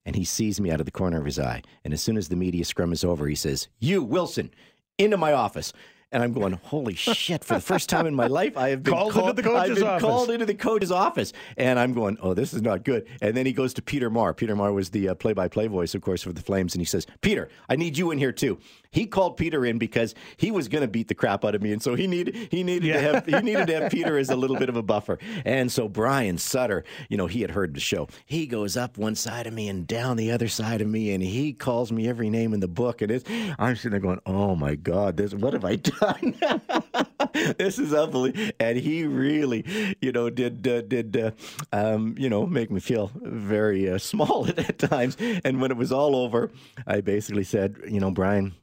And 0.07 0.17
he 0.17 0.25
sees 0.25 0.61
me 0.61 0.71
out 0.71 0.81
of 0.81 0.87
the 0.87 0.93
corner 0.93 1.19
of 1.19 1.26
his 1.26 1.38
eye. 1.38 1.62
And 1.85 1.93
as 1.93 2.00
soon 2.00 2.17
as 2.17 2.29
the 2.29 2.37
media 2.37 2.64
scrum 2.64 2.90
is 2.93 3.05
over, 3.05 3.26
he 3.29 3.35
says, 3.35 3.69
You, 3.79 4.02
Wilson, 4.02 4.50
into 4.99 5.19
my 5.19 5.33
office. 5.33 5.73
And 6.12 6.25
I'm 6.25 6.33
going, 6.33 6.55
holy 6.64 6.95
shit! 6.95 7.45
For 7.45 7.55
the 7.55 7.61
first 7.61 7.88
time 7.88 8.05
in 8.05 8.17
my 8.17 8.26
life, 8.26 8.57
I 8.57 8.71
have 8.71 8.83
been 8.83 8.95
called, 8.95 9.12
called 9.12 9.31
into 9.31 9.43
the 9.43 9.49
coach's 9.49 9.71
I've 9.71 9.75
been 9.76 9.87
office. 9.87 10.02
called 10.02 10.31
into 10.31 10.45
the 10.47 10.55
coach's 10.55 10.90
office, 10.90 11.33
and 11.57 11.79
I'm 11.79 11.93
going, 11.93 12.19
oh, 12.21 12.35
this 12.35 12.52
is 12.52 12.62
not 12.62 12.83
good. 12.83 13.07
And 13.23 13.37
then 13.37 13.47
he 13.47 13.52
goes 13.52 13.73
to 13.75 13.83
Peter 13.83 14.11
Maher. 14.11 14.35
Peter 14.35 14.57
Maher 14.57 14.73
was 14.73 14.90
the 14.90 15.11
uh, 15.11 15.14
play-by-play 15.14 15.69
voice, 15.69 15.95
of 15.95 16.02
course, 16.02 16.23
for 16.25 16.33
the 16.33 16.43
Flames, 16.43 16.75
and 16.75 16.81
he 16.81 16.85
says, 16.85 17.07
Peter, 17.21 17.49
I 17.69 17.76
need 17.76 17.97
you 17.97 18.11
in 18.11 18.19
here 18.19 18.33
too. 18.33 18.59
He 18.90 19.07
called 19.07 19.37
Peter 19.37 19.64
in 19.64 19.79
because 19.79 20.17
he 20.37 20.50
was 20.50 20.67
going 20.67 20.83
to 20.83 20.88
beat 20.88 21.07
the 21.07 21.14
crap 21.14 21.45
out 21.45 21.55
of 21.55 21.62
me, 21.62 21.73
and 21.73 21.81
so 21.81 21.95
he 21.95 22.09
needed 22.09 22.35
he 22.50 22.64
needed 22.64 22.88
Yeah. 22.88 22.95
to 22.95 23.00
have 23.00 23.26
he 23.26 23.40
needed 23.40 23.69
to 23.69 23.81
have 23.83 23.93
Peter 23.93 24.19
as 24.19 24.31
a 24.31 24.37
little 24.37 24.57
bit 24.57 24.69
of 24.69 24.75
a 24.76 24.83
buffer. 24.83 25.17
And 25.45 25.71
so 25.71 25.88
Brian 25.88 26.38
Sutter, 26.38 26.83
you 27.09 27.17
know, 27.17 27.29
he 27.29 27.40
had 27.43 27.52
heard 27.52 27.75
the 27.75 27.79
show. 27.81 28.09
He 28.26 28.49
goes 28.49 28.76
up 28.76 28.99
one 28.99 29.14
side 29.14 29.47
of 29.47 29.52
me 29.55 29.69
and 29.69 29.87
down 29.87 30.17
the 30.17 30.33
other 30.33 30.49
side 30.49 30.81
of 30.81 30.88
me, 30.88 31.12
and 31.14 31.23
he 31.23 31.52
calls 31.52 31.93
me 31.93 32.09
every 32.09 32.31
name 32.31 32.52
in 32.52 32.59
the 32.59 32.67
book. 32.67 33.00
And 33.00 33.12
it's, 33.12 33.25
I'm 33.61 33.76
sitting 33.76 33.93
there 33.93 34.00
going, 34.00 34.19
"Oh 34.26 34.57
my 34.57 34.75
God, 34.75 35.17
this 35.17 35.35
what 35.35 35.52
have 35.52 35.64
I 35.64 35.76
done? 35.76 36.00
this 37.59 37.78
is 37.78 37.92
unbelievable." 37.92 38.52
And 38.59 38.78
he 38.78 39.04
really, 39.04 39.64
you 40.00 40.12
know, 40.12 40.30
did 40.30 40.66
uh, 40.66 40.83
did 40.83 41.16
uh, 41.16 41.30
um, 41.73 42.14
you 42.19 42.28
know 42.28 42.47
make 42.47 42.71
me 42.71 42.80
feel 42.80 43.11
very 43.14 43.88
uh, 43.90 43.99
small 43.99 44.49
at 44.57 44.78
times. 44.78 45.16
And 45.45 45.61
when 45.61 45.71
it 45.71 45.76
was 45.76 45.92
all 45.92 46.16
over, 46.16 46.50
I 46.87 47.00
basically 47.00 47.45
said, 47.45 47.78
"You 47.88 48.00
know, 48.00 48.11
Brian." 48.11 48.54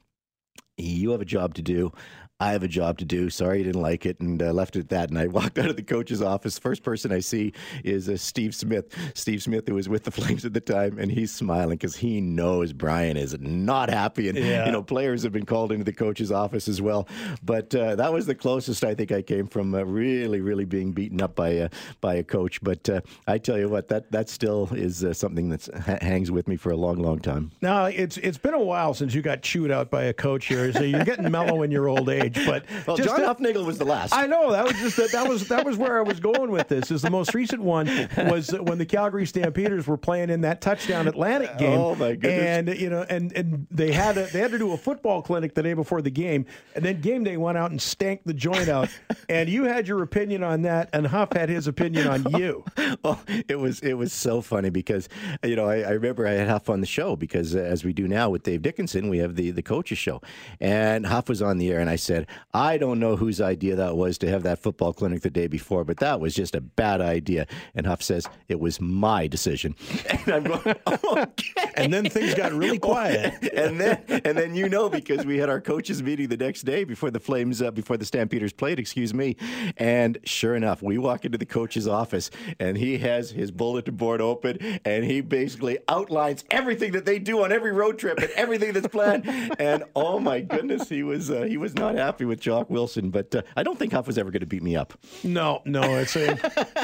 you 0.78 1.10
have 1.10 1.20
a 1.20 1.24
job 1.26 1.54
to 1.54 1.62
do. 1.62 1.92
I 2.40 2.52
have 2.52 2.62
a 2.62 2.68
job 2.68 2.98
to 2.98 3.04
do. 3.04 3.30
Sorry 3.30 3.58
you 3.58 3.64
didn't 3.64 3.82
like 3.82 4.06
it, 4.06 4.20
and 4.20 4.40
uh, 4.40 4.52
left 4.52 4.76
it 4.76 4.80
at 4.80 4.88
that. 4.90 5.10
And 5.10 5.18
I 5.24 5.26
walked 5.26 5.58
out 5.58 5.70
of 5.70 5.74
the 5.76 5.82
coach's 5.82 6.22
office. 6.22 6.56
First 6.56 6.84
person 6.84 7.10
I 7.10 7.18
see 7.18 7.52
is 7.82 8.08
uh, 8.08 8.16
Steve 8.16 8.54
Smith. 8.54 8.94
Steve 9.14 9.42
Smith, 9.42 9.66
who 9.66 9.74
was 9.74 9.88
with 9.88 10.04
the 10.04 10.10
Flames 10.18 10.44
at 10.44 10.54
the 10.54 10.60
time, 10.60 10.98
and 11.00 11.10
he's 11.10 11.32
smiling 11.32 11.76
because 11.78 11.96
he 11.96 12.20
knows 12.20 12.72
Brian 12.72 13.16
is 13.16 13.36
not 13.40 13.90
happy. 13.90 14.28
And 14.28 14.38
Yeah. 14.38 14.66
you 14.66 14.72
know, 14.72 14.84
players 14.84 15.24
have 15.24 15.32
been 15.32 15.46
called 15.46 15.72
into 15.72 15.82
the 15.84 15.92
coach's 15.92 16.30
office 16.30 16.68
as 16.68 16.80
well. 16.80 17.08
But 17.42 17.74
uh, 17.74 17.96
that 17.96 18.12
was 18.12 18.26
the 18.26 18.36
closest 18.36 18.84
I 18.84 18.94
think 18.94 19.10
I 19.10 19.20
came 19.20 19.48
from 19.48 19.74
uh, 19.74 19.82
really, 19.82 20.40
really 20.40 20.64
being 20.64 20.92
beaten 20.92 21.20
up 21.20 21.34
by 21.34 21.48
a 21.48 21.70
by 22.00 22.14
a 22.14 22.22
coach. 22.22 22.62
But 22.62 22.88
uh, 22.88 23.00
I 23.26 23.38
tell 23.38 23.58
you 23.58 23.68
what, 23.68 23.88
that 23.88 24.12
that 24.12 24.28
still 24.28 24.68
is 24.72 25.02
uh, 25.02 25.12
something 25.12 25.48
that 25.48 25.68
ha- 25.84 25.98
hangs 26.00 26.30
with 26.30 26.46
me 26.46 26.54
for 26.56 26.70
a 26.70 26.76
long, 26.76 26.98
long 26.98 27.18
time. 27.18 27.50
Now 27.62 27.86
it's 27.86 28.16
it's 28.18 28.38
been 28.38 28.54
a 28.54 28.62
while 28.62 28.94
since 28.94 29.12
you 29.12 29.22
got 29.22 29.42
chewed 29.42 29.72
out 29.72 29.90
by 29.90 30.04
a 30.04 30.12
coach 30.12 30.46
here, 30.46 30.72
so 30.72 30.82
you're 30.84 31.04
getting 31.04 31.28
mellow 31.32 31.62
in 31.62 31.72
your 31.72 31.88
old 31.88 32.08
age. 32.08 32.27
But 32.34 32.64
Well, 32.86 32.96
John 32.96 33.20
to- 33.20 33.26
Hufnagel 33.34 33.64
was 33.64 33.78
the 33.78 33.84
last. 33.84 34.14
I 34.14 34.26
know 34.26 34.52
that 34.52 34.64
was 34.64 34.74
just 34.74 34.96
that, 34.96 35.12
that 35.12 35.28
was 35.28 35.48
that 35.48 35.64
was 35.64 35.76
where 35.76 35.98
I 35.98 36.02
was 36.02 36.20
going 36.20 36.50
with 36.50 36.68
this. 36.68 36.90
Is 36.90 37.02
the 37.02 37.10
most 37.10 37.34
recent 37.34 37.62
one 37.62 37.86
was 38.16 38.50
when 38.50 38.78
the 38.78 38.86
Calgary 38.86 39.26
Stampeders 39.26 39.86
were 39.86 39.96
playing 39.96 40.30
in 40.30 40.40
that 40.42 40.60
touchdown 40.60 41.08
Atlantic 41.08 41.56
game. 41.58 41.78
Oh, 41.78 41.94
my 41.94 42.12
goodness. 42.14 42.42
And 42.42 42.68
you 42.80 42.90
know, 42.90 43.04
and 43.08 43.32
and 43.32 43.66
they 43.70 43.92
had 43.92 44.16
a, 44.16 44.26
they 44.26 44.40
had 44.40 44.50
to 44.52 44.58
do 44.58 44.72
a 44.72 44.76
football 44.76 45.22
clinic 45.22 45.54
the 45.54 45.62
day 45.62 45.74
before 45.74 46.02
the 46.02 46.10
game, 46.10 46.46
and 46.74 46.84
then 46.84 47.00
game 47.00 47.24
day 47.24 47.36
went 47.36 47.58
out 47.58 47.70
and 47.70 47.80
stank 47.80 48.22
the 48.24 48.34
joint 48.34 48.68
out. 48.68 48.88
and 49.28 49.48
you 49.48 49.64
had 49.64 49.86
your 49.88 50.02
opinion 50.02 50.42
on 50.42 50.62
that, 50.62 50.88
and 50.92 51.06
Huff 51.06 51.32
had 51.32 51.48
his 51.48 51.66
opinion 51.66 52.06
on 52.06 52.24
you. 52.38 52.64
Oh, 53.04 53.20
it 53.48 53.58
was 53.58 53.80
it 53.80 53.94
was 53.94 54.12
so 54.12 54.40
funny 54.40 54.70
because 54.70 55.08
you 55.44 55.56
know 55.56 55.66
I, 55.68 55.80
I 55.80 55.90
remember 55.90 56.26
I 56.26 56.32
had 56.32 56.48
Huff 56.48 56.68
on 56.68 56.80
the 56.80 56.86
show 56.86 57.16
because 57.16 57.54
uh, 57.54 57.58
as 57.58 57.84
we 57.84 57.92
do 57.92 58.08
now 58.08 58.30
with 58.30 58.42
Dave 58.42 58.62
Dickenson, 58.62 59.08
we 59.08 59.18
have 59.18 59.36
the 59.36 59.50
the 59.50 59.62
coaches 59.62 59.98
show, 59.98 60.20
and 60.60 61.06
Huff 61.06 61.28
was 61.28 61.42
on 61.42 61.58
the 61.58 61.70
air, 61.70 61.80
and 61.80 61.90
I 61.90 61.96
said 61.96 62.17
I 62.54 62.78
don't 62.78 62.98
know 62.98 63.16
whose 63.16 63.40
idea 63.40 63.76
that 63.76 63.96
was 63.96 64.18
to 64.18 64.28
have 64.28 64.42
that 64.42 64.58
football 64.58 64.92
clinic 64.92 65.22
the 65.22 65.30
day 65.30 65.46
before, 65.46 65.84
but 65.84 65.98
that 65.98 66.20
was 66.20 66.34
just 66.34 66.54
a 66.54 66.60
bad 66.60 67.00
idea. 67.00 67.46
And 67.74 67.86
Huff 67.86 68.02
says 68.02 68.26
it 68.48 68.60
was 68.60 68.80
my 68.80 69.26
decision, 69.26 69.74
and 70.10 70.28
I'm 70.28 70.44
going 70.44 70.60
okay. 70.86 71.70
And 71.76 71.92
then 71.92 72.08
things 72.08 72.34
got 72.34 72.52
really 72.52 72.78
quiet. 72.90 73.34
and 73.52 73.80
then 73.80 74.02
and 74.08 74.36
then 74.36 74.54
you 74.54 74.68
know 74.68 74.88
because 74.88 75.24
we 75.24 75.38
had 75.38 75.48
our 75.48 75.60
coaches 75.60 76.02
meeting 76.02 76.28
the 76.28 76.36
next 76.36 76.62
day 76.62 76.84
before 76.84 77.10
the 77.10 77.20
Flames 77.20 77.62
uh, 77.62 77.70
before 77.70 77.96
the 77.96 78.04
Stampeders 78.04 78.52
played, 78.52 78.78
excuse 78.78 79.14
me, 79.14 79.36
and 79.76 80.18
sure 80.24 80.54
enough, 80.54 80.82
we 80.82 80.98
walk 80.98 81.24
into 81.24 81.38
the 81.38 81.46
coach's 81.46 81.86
office 81.86 82.30
and 82.58 82.76
he 82.76 82.98
has 82.98 83.30
his 83.30 83.50
bulletin 83.50 83.96
board 83.96 84.20
open 84.20 84.80
and 84.84 85.04
he 85.04 85.20
basically 85.20 85.78
outlines 85.88 86.44
everything 86.50 86.92
that 86.92 87.04
they 87.04 87.18
do 87.18 87.42
on 87.44 87.52
every 87.52 87.72
road 87.72 87.98
trip 87.98 88.18
and 88.18 88.30
everything 88.30 88.72
that's 88.72 88.88
planned. 88.88 89.26
and 89.58 89.84
oh 89.94 90.18
my 90.18 90.40
goodness, 90.40 90.88
he 90.88 91.02
was 91.02 91.30
uh, 91.30 91.42
he 91.42 91.56
was 91.56 91.74
not 91.74 91.94
happy 91.94 92.07
with 92.18 92.40
Jock 92.40 92.70
Wilson, 92.70 93.10
but 93.10 93.34
uh, 93.34 93.42
I 93.56 93.62
don't 93.62 93.78
think 93.78 93.92
Huff 93.92 94.06
was 94.06 94.18
ever 94.18 94.30
going 94.30 94.40
to 94.40 94.46
beat 94.46 94.62
me 94.62 94.74
up. 94.76 94.94
No, 95.22 95.62
no, 95.64 95.82
it's 95.96 96.16
a 96.16 96.36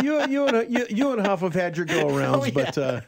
you, 0.02 0.24
you 0.28 0.46
and 0.46 0.70
you, 0.72 0.86
you 0.90 1.12
and 1.12 1.26
Huff 1.26 1.40
have 1.40 1.54
had 1.54 1.76
your 1.76 1.86
go 1.86 2.08
rounds, 2.16 2.46
Oh, 2.48 2.50
but 2.52 2.78
uh, 2.78 3.00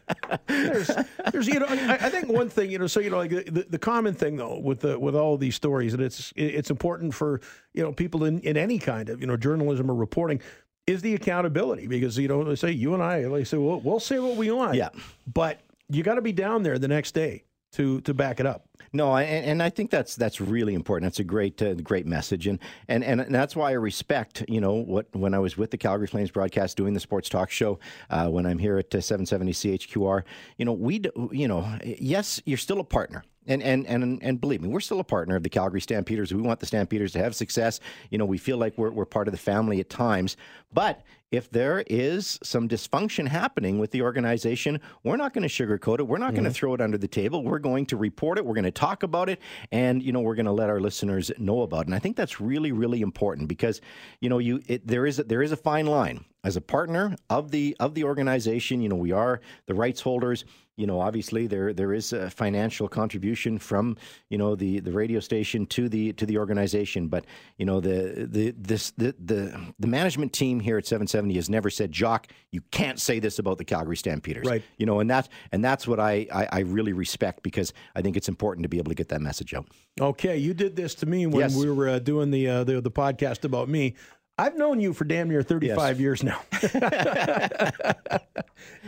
there's, 0.47 0.91
there's, 1.33 1.47
you 1.47 1.61
know, 1.61 1.67
I, 1.69 1.99
I 2.01 2.11
think 2.11 2.29
one 2.29 2.49
thing, 2.49 2.71
you 2.71 2.79
know, 2.79 2.87
so 2.87 3.01
you 3.01 3.11
know, 3.11 3.19
like 3.19 3.31
the, 3.31 3.67
the 3.69 3.79
common 3.79 4.15
thing 4.15 4.37
though 4.37 4.59
with 4.59 4.81
the 4.81 4.99
with 4.99 5.15
all 5.15 5.37
these 5.37 5.55
stories, 5.55 5.95
and 5.95 6.03
it's 6.03 6.33
it's 6.37 6.71
important 6.71 7.15
for 7.15 7.41
you 7.75 7.83
know 7.83 7.93
people 7.93 8.25
in 8.25 8.41
in 8.41 8.57
any 8.57 8.79
kind 8.79 9.09
of 9.09 9.21
you 9.21 9.27
know 9.27 9.37
journalism 9.37 9.91
or 9.91 9.95
reporting 9.95 10.41
is 10.87 11.03
the 11.03 11.15
accountability 11.15 11.87
because 11.87 12.17
you 12.19 12.29
know 12.29 12.45
they 12.45 12.55
say 12.57 12.71
you 12.71 12.95
and 12.95 13.03
I, 13.03 13.23
they 13.23 13.45
say 13.45 13.57
well, 13.57 13.81
we'll 13.81 14.01
say 14.01 14.19
what 14.19 14.37
we 14.37 14.51
want, 14.51 14.75
Yeah. 14.77 14.91
but 15.33 15.61
you 15.89 16.03
got 16.03 16.15
to 16.15 16.23
be 16.23 16.33
down 16.33 16.63
there 16.63 16.79
the 16.79 16.89
next 16.89 17.13
day 17.13 17.45
to 17.77 18.01
to 18.03 18.15
back 18.15 18.41
it 18.41 18.47
up. 18.47 18.67
No, 18.93 19.15
and, 19.17 19.45
and 19.45 19.63
I 19.63 19.69
think 19.69 19.91
that's 19.91 20.17
that's 20.17 20.41
really 20.41 20.75
important. 20.75 21.05
That's 21.05 21.21
a 21.21 21.25
great 21.25 21.61
uh, 21.61 21.75
great 21.75 22.07
message, 22.07 22.47
and, 22.47 22.59
and 22.89 23.05
and 23.05 23.35
that's 23.35 23.55
why 23.55 23.71
I 23.71 23.75
respect 23.75 24.45
you 24.49 24.61
know 24.61 24.75
what 24.75 25.15
when 25.15 25.35
I 25.35 25.39
was 25.39 25.57
with 25.57 25.71
the 25.71 25.77
Calgary 25.77 26.07
Flames 26.07 26.31
broadcast 26.31 26.77
doing 26.77 26.95
the 26.95 27.01
sports 27.01 27.29
talk 27.29 27.51
show, 27.51 27.79
uh, 28.11 28.29
when 28.29 28.47
I'm 28.47 28.59
here 28.59 28.79
at 28.79 28.95
uh, 28.95 29.01
770 29.01 29.53
CHQR, 29.53 30.23
you 30.57 30.65
know 30.65 30.73
we 30.73 31.03
you 31.31 31.49
know 31.49 31.79
yes 31.85 32.41
you're 32.47 32.59
still 32.59 32.81
a 32.81 32.85
partner. 32.85 33.23
And, 33.47 33.63
and 33.63 33.87
and 33.87 34.23
and 34.23 34.41
believe 34.41 34.61
me, 34.61 34.69
we're 34.69 34.81
still 34.81 35.01
a 35.01 35.05
partner 35.05 35.37
of 35.37 35.43
the 35.43 35.49
Calgary 35.49 35.81
Stampeders. 35.81 36.35
We 36.35 36.43
want 36.43 36.61
the 36.61 36.67
Stampeders 36.67 37.13
to 37.13 37.19
have 37.19 37.35
success. 37.35 37.81
You 38.11 38.19
know, 38.19 38.25
we 38.25 38.39
feel 38.39 38.57
like 38.57 38.77
we're, 38.77 38.91
we're 38.91 39.05
part 39.05 39.29
of 39.29 39.33
the 39.33 39.39
family 39.39 39.81
at 39.81 39.89
times. 39.89 40.37
But 40.73 41.03
if 41.33 41.51
there 41.51 41.83
is 41.89 42.39
some 42.43 42.69
dysfunction 42.69 43.27
happening 43.27 43.79
with 43.79 43.91
the 43.91 44.03
organization, 44.03 44.81
we're 45.03 45.17
not 45.17 45.33
going 45.33 45.47
to 45.47 45.49
sugarcoat 45.49 45.99
it. 45.99 46.07
We're 46.07 46.19
not 46.19 46.33
going 46.33 46.45
to 46.45 46.51
mm-hmm. 46.51 46.55
throw 46.55 46.75
it 46.75 46.81
under 46.81 46.99
the 46.99 47.09
table. 47.09 47.43
We're 47.43 47.59
going 47.59 47.87
to 47.87 47.97
report 47.97 48.39
it. 48.39 48.47
We're 48.47 48.55
going 48.55 48.65
to 48.65 48.71
talk 48.71 49.03
about 49.03 49.29
it, 49.29 49.41
and 49.73 50.03
you 50.03 50.13
know, 50.13 50.21
we're 50.21 50.37
going 50.37 50.47
to 50.47 50.53
let 50.53 50.71
our 50.71 50.81
listeners 50.81 51.31
know 51.39 51.63
about 51.63 51.83
it. 51.83 51.87
And 51.87 51.95
I 51.95 51.99
think 51.99 52.17
that's 52.17 52.41
really, 52.41 52.73
really 52.73 53.01
important 53.01 53.49
because 53.49 53.81
you 54.21 54.29
know, 54.29 54.39
you 54.39 54.63
it, 54.67 54.87
there 54.87 55.07
is 55.07 55.19
a, 55.19 55.25
there 55.25 55.43
is 55.43 55.53
a 55.53 55.57
fine 55.57 55.87
line 55.87 56.25
as 56.45 56.57
a 56.57 56.61
partner 56.61 57.17
of 57.29 57.51
the 57.51 57.77
of 57.81 57.95
the 57.95 58.05
organization. 58.05 58.81
You 58.81 58.89
know, 58.89 58.97
we 58.97 59.13
are 59.13 59.41
the 59.67 59.75
rights 59.75 60.01
holders 60.01 60.45
you 60.77 60.87
know, 60.87 61.01
obviously 61.01 61.47
there 61.47 61.73
there 61.73 61.93
is 61.93 62.13
a 62.13 62.29
financial 62.31 62.89
contribution 62.89 63.59
from 63.59 63.97
you 64.29 64.39
know 64.39 64.55
the, 64.55 64.81
the 64.81 64.93
radio 64.93 65.21
station 65.21 65.67
to 65.67 65.89
the 65.89 66.13
to 66.15 66.27
the 66.27 66.37
organization, 66.39 67.09
but 67.09 67.25
you 67.57 67.65
know 67.65 67.81
the 67.81 68.27
the 68.31 68.51
this 68.57 68.91
the 68.93 69.15
the, 69.19 69.59
the 69.79 69.87
management 69.87 70.33
team 70.33 70.61
here 70.61 70.77
at 70.79 70.87
770 70.87 71.35
has 71.35 71.49
never 71.49 71.71
said, 71.71 71.93
Jock, 71.93 72.29
you 72.53 72.61
can't 72.71 73.01
say 73.01 73.19
this 73.19 73.39
about 73.39 73.59
the 73.59 73.65
Calgary 73.65 73.97
Stampeders, 73.97 74.47
Right. 74.47 74.63
You 74.77 74.87
know, 74.87 75.01
and 75.01 75.09
that's 75.09 75.29
and 75.53 75.65
that's 75.65 75.87
what 75.89 75.99
I, 75.99 76.27
I 76.33 76.49
I 76.53 76.59
really 76.61 76.93
respect 76.93 77.43
because 77.43 77.73
I 77.95 78.03
think 78.03 78.17
it's 78.17 78.29
important 78.29 78.65
to 78.65 78.69
be 78.69 78.79
able 78.79 78.91
to 78.91 78.95
get 78.97 79.09
that 79.09 79.21
message 79.23 79.55
out. 79.55 79.67
Okay, 80.01 80.37
you 80.37 80.53
did 80.53 80.77
this 80.77 80.95
to 80.97 81.07
me 81.07 81.27
when 81.27 81.41
Yes. 81.41 81.57
we 81.57 81.71
were 81.71 81.89
uh, 81.89 81.99
doing 81.99 82.31
the, 82.31 82.49
uh, 82.49 82.65
the 82.65 82.81
the 82.83 82.91
podcast 82.91 83.45
about 83.45 83.69
me. 83.69 83.95
I've 84.39 84.57
known 84.57 84.81
you 84.81 84.93
for 84.93 85.05
damn 85.05 85.29
near 85.29 85.43
35 85.43 85.99
years 85.99 86.23
now. 86.23 86.41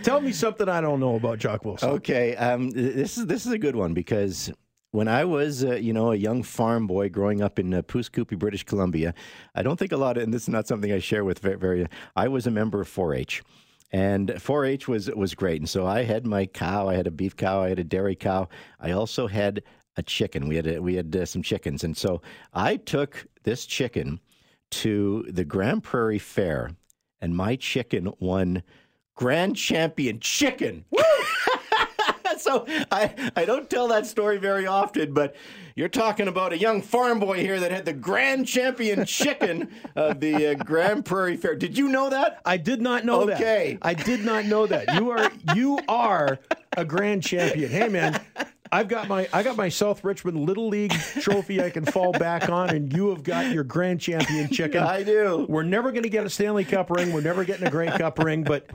Tell 0.02 0.20
me 0.20 0.32
something 0.32 0.68
I 0.68 0.80
don't 0.82 1.00
know 1.00 1.16
about 1.16 1.38
Jock 1.38 1.64
Wilson. 1.64 1.88
Okay, 1.90 2.36
um, 2.36 2.70
this 2.70 3.16
is 3.16 3.26
this 3.26 3.46
is 3.46 3.52
a 3.52 3.58
good 3.58 3.74
one 3.74 3.94
because 3.94 4.52
when 4.90 5.08
I 5.08 5.24
was, 5.24 5.64
uh, 5.64 5.76
you 5.76 5.92
know, 5.92 6.12
a 6.12 6.16
young 6.16 6.42
farm 6.42 6.86
boy 6.86 7.08
growing 7.08 7.40
up 7.42 7.58
in 7.58 7.72
uh, 7.72 7.82
Pouce 7.82 8.08
Coupe, 8.08 8.38
British 8.38 8.64
Columbia, 8.64 9.14
I 9.54 9.62
don't 9.62 9.78
think 9.78 9.92
a 9.92 9.96
lot 9.96 10.16
of, 10.16 10.22
and 10.22 10.32
this 10.32 10.42
is 10.42 10.48
not 10.48 10.66
something 10.66 10.92
I 10.92 10.98
share 10.98 11.24
with 11.24 11.38
very, 11.38 11.56
very 11.56 11.86
I 12.14 12.28
was 12.28 12.46
a 12.46 12.50
member 12.50 12.80
of 12.80 12.88
4-H. 12.88 13.42
and 13.90 14.28
4-H 14.28 14.86
was 14.86 15.10
was 15.10 15.34
great. 15.34 15.60
And 15.62 15.68
so 15.68 15.86
I 15.86 16.02
had 16.04 16.26
my 16.26 16.44
cow. 16.44 16.88
I 16.88 16.94
had 16.94 17.06
a 17.06 17.10
beef 17.10 17.36
cow. 17.36 17.62
I 17.62 17.70
had 17.70 17.78
a 17.78 17.84
dairy 17.84 18.16
cow. 18.16 18.48
I 18.80 18.90
also 18.90 19.26
had 19.28 19.62
a 19.96 20.02
chicken. 20.02 20.46
We 20.46 20.56
had 20.56 20.66
a, 20.66 20.80
we 20.82 20.94
had 20.94 21.14
uh, 21.16 21.24
some 21.24 21.42
chickens, 21.42 21.84
and 21.84 21.96
so 21.96 22.20
I 22.52 22.76
took 22.76 23.26
this 23.44 23.64
chicken 23.66 24.20
to 24.70 25.24
the 25.28 25.44
Grande 25.44 25.82
Prairie 25.82 26.18
Fair, 26.18 26.72
and 27.20 27.36
my 27.36 27.56
chicken 27.56 28.12
won 28.18 28.62
grand 29.14 29.56
champion 29.56 30.20
chicken. 30.20 30.84
so 32.38 32.66
I, 32.90 33.32
I 33.36 33.44
don't 33.44 33.68
tell 33.68 33.88
that 33.88 34.06
story 34.06 34.38
very 34.38 34.66
often, 34.66 35.12
but 35.12 35.34
you're 35.74 35.88
talking 35.88 36.28
about 36.28 36.52
a 36.52 36.58
young 36.58 36.82
farm 36.82 37.18
boy 37.18 37.40
here 37.40 37.58
that 37.60 37.70
had 37.70 37.84
the 37.84 37.92
grand 37.92 38.46
champion 38.46 39.04
chicken 39.06 39.70
of 39.96 40.20
the 40.20 40.48
uh, 40.48 40.54
Grande 40.54 41.04
Prairie 41.04 41.36
Fair. 41.36 41.54
Did 41.54 41.76
you 41.76 41.88
know 41.88 42.10
that? 42.10 42.40
I 42.44 42.56
did 42.56 42.80
not 42.80 43.04
know 43.04 43.26
that. 43.26 43.36
Okay. 43.36 43.78
I 43.82 43.94
did 43.94 44.24
not 44.24 44.44
know 44.44 44.66
that. 44.66 44.94
You 44.94 45.10
are 45.10 45.30
you 45.54 45.80
are 45.88 46.38
a 46.76 46.84
grand 46.84 47.22
champion. 47.22 47.70
Hey 47.70 47.88
man, 47.88 48.20
I've 48.72 48.88
got 48.88 49.08
my 49.08 49.28
I 49.32 49.42
got 49.42 49.56
my 49.56 49.68
South 49.68 50.04
Richmond 50.04 50.38
Little 50.38 50.68
League 50.68 50.92
trophy 51.20 51.62
I 51.62 51.70
can 51.70 51.84
fall 51.84 52.12
back 52.12 52.48
on, 52.48 52.70
and 52.70 52.92
you 52.92 53.10
have 53.10 53.22
got 53.22 53.50
your 53.52 53.64
grand 53.64 54.00
champion 54.00 54.48
chicken. 54.50 54.82
I 54.82 55.02
do. 55.02 55.46
We're 55.48 55.62
never 55.62 55.90
going 55.90 56.02
to 56.04 56.08
get 56.08 56.24
a 56.26 56.30
Stanley 56.30 56.64
Cup 56.64 56.90
ring. 56.90 57.12
We're 57.12 57.20
never 57.20 57.44
getting 57.44 57.66
a 57.66 57.70
Grey 57.70 57.88
Cup 57.88 58.18
ring, 58.18 58.44
but 58.44 58.66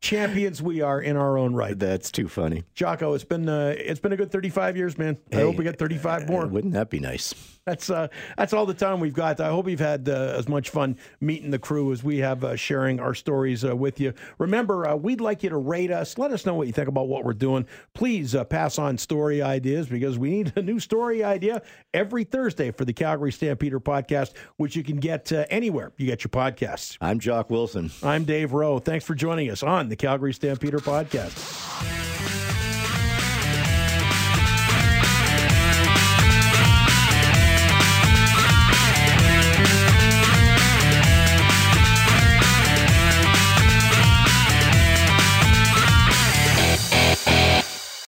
champions 0.00 0.62
we 0.62 0.80
are 0.80 1.00
in 1.00 1.16
our 1.16 1.36
own 1.38 1.54
right. 1.54 1.78
That's 1.78 2.10
too 2.10 2.28
funny. 2.28 2.64
Jocko, 2.74 3.14
it's 3.14 3.24
been 3.24 3.48
uh, 3.48 3.74
it's 3.76 4.00
been 4.00 4.12
a 4.12 4.16
good 4.16 4.30
35 4.30 4.76
years, 4.76 4.98
man. 4.98 5.18
I 5.32 5.36
hope 5.36 5.56
we 5.56 5.64
get 5.64 5.78
35 5.78 6.28
more. 6.28 6.46
Wouldn't 6.46 6.74
that 6.74 6.90
be 6.90 7.00
nice? 7.00 7.34
That's 7.68 7.90
uh, 7.90 8.08
that's 8.38 8.54
all 8.54 8.64
the 8.64 8.72
time 8.72 8.98
we've 8.98 9.12
got. 9.12 9.40
I 9.40 9.50
hope 9.50 9.68
you've 9.68 9.78
had 9.78 10.08
uh, 10.08 10.34
as 10.38 10.48
much 10.48 10.70
fun 10.70 10.96
meeting 11.20 11.50
the 11.50 11.58
crew 11.58 11.92
as 11.92 12.02
we 12.02 12.16
have 12.18 12.42
uh, 12.42 12.56
sharing 12.56 12.98
our 12.98 13.12
stories 13.12 13.62
uh, 13.62 13.76
with 13.76 14.00
you. 14.00 14.14
Remember, 14.38 14.88
uh, 14.88 14.96
we'd 14.96 15.20
like 15.20 15.42
you 15.42 15.50
to 15.50 15.58
rate 15.58 15.90
us. 15.90 16.16
Let 16.16 16.32
us 16.32 16.46
know 16.46 16.54
what 16.54 16.66
you 16.66 16.72
think 16.72 16.88
about 16.88 17.08
what 17.08 17.26
we're 17.26 17.34
doing. 17.34 17.66
Please 17.92 18.34
uh, 18.34 18.44
pass 18.44 18.78
on 18.78 18.96
story 18.96 19.42
ideas 19.42 19.86
because 19.86 20.18
we 20.18 20.30
need 20.30 20.54
a 20.56 20.62
new 20.62 20.80
story 20.80 21.22
idea 21.22 21.60
every 21.92 22.24
Thursday 22.24 22.70
for 22.70 22.86
the 22.86 22.94
Calgary 22.94 23.32
Stampeder 23.32 23.80
podcast, 23.80 24.32
which 24.56 24.74
you 24.74 24.82
can 24.82 24.96
get 24.96 25.30
anywhere 25.50 25.92
you 25.98 26.06
get 26.06 26.24
your 26.24 26.30
podcasts. 26.30 26.96
I'm 27.02 27.18
Jock 27.18 27.50
Wilson. 27.50 27.90
I'm 28.02 28.24
Dave 28.24 28.54
Rowe. 28.54 28.78
Thanks 28.78 29.04
for 29.04 29.14
joining 29.14 29.50
us 29.50 29.62
on 29.62 29.90
the 29.90 29.96
Calgary 29.96 30.32
Stampeder 30.32 30.78
podcast. 30.78 32.17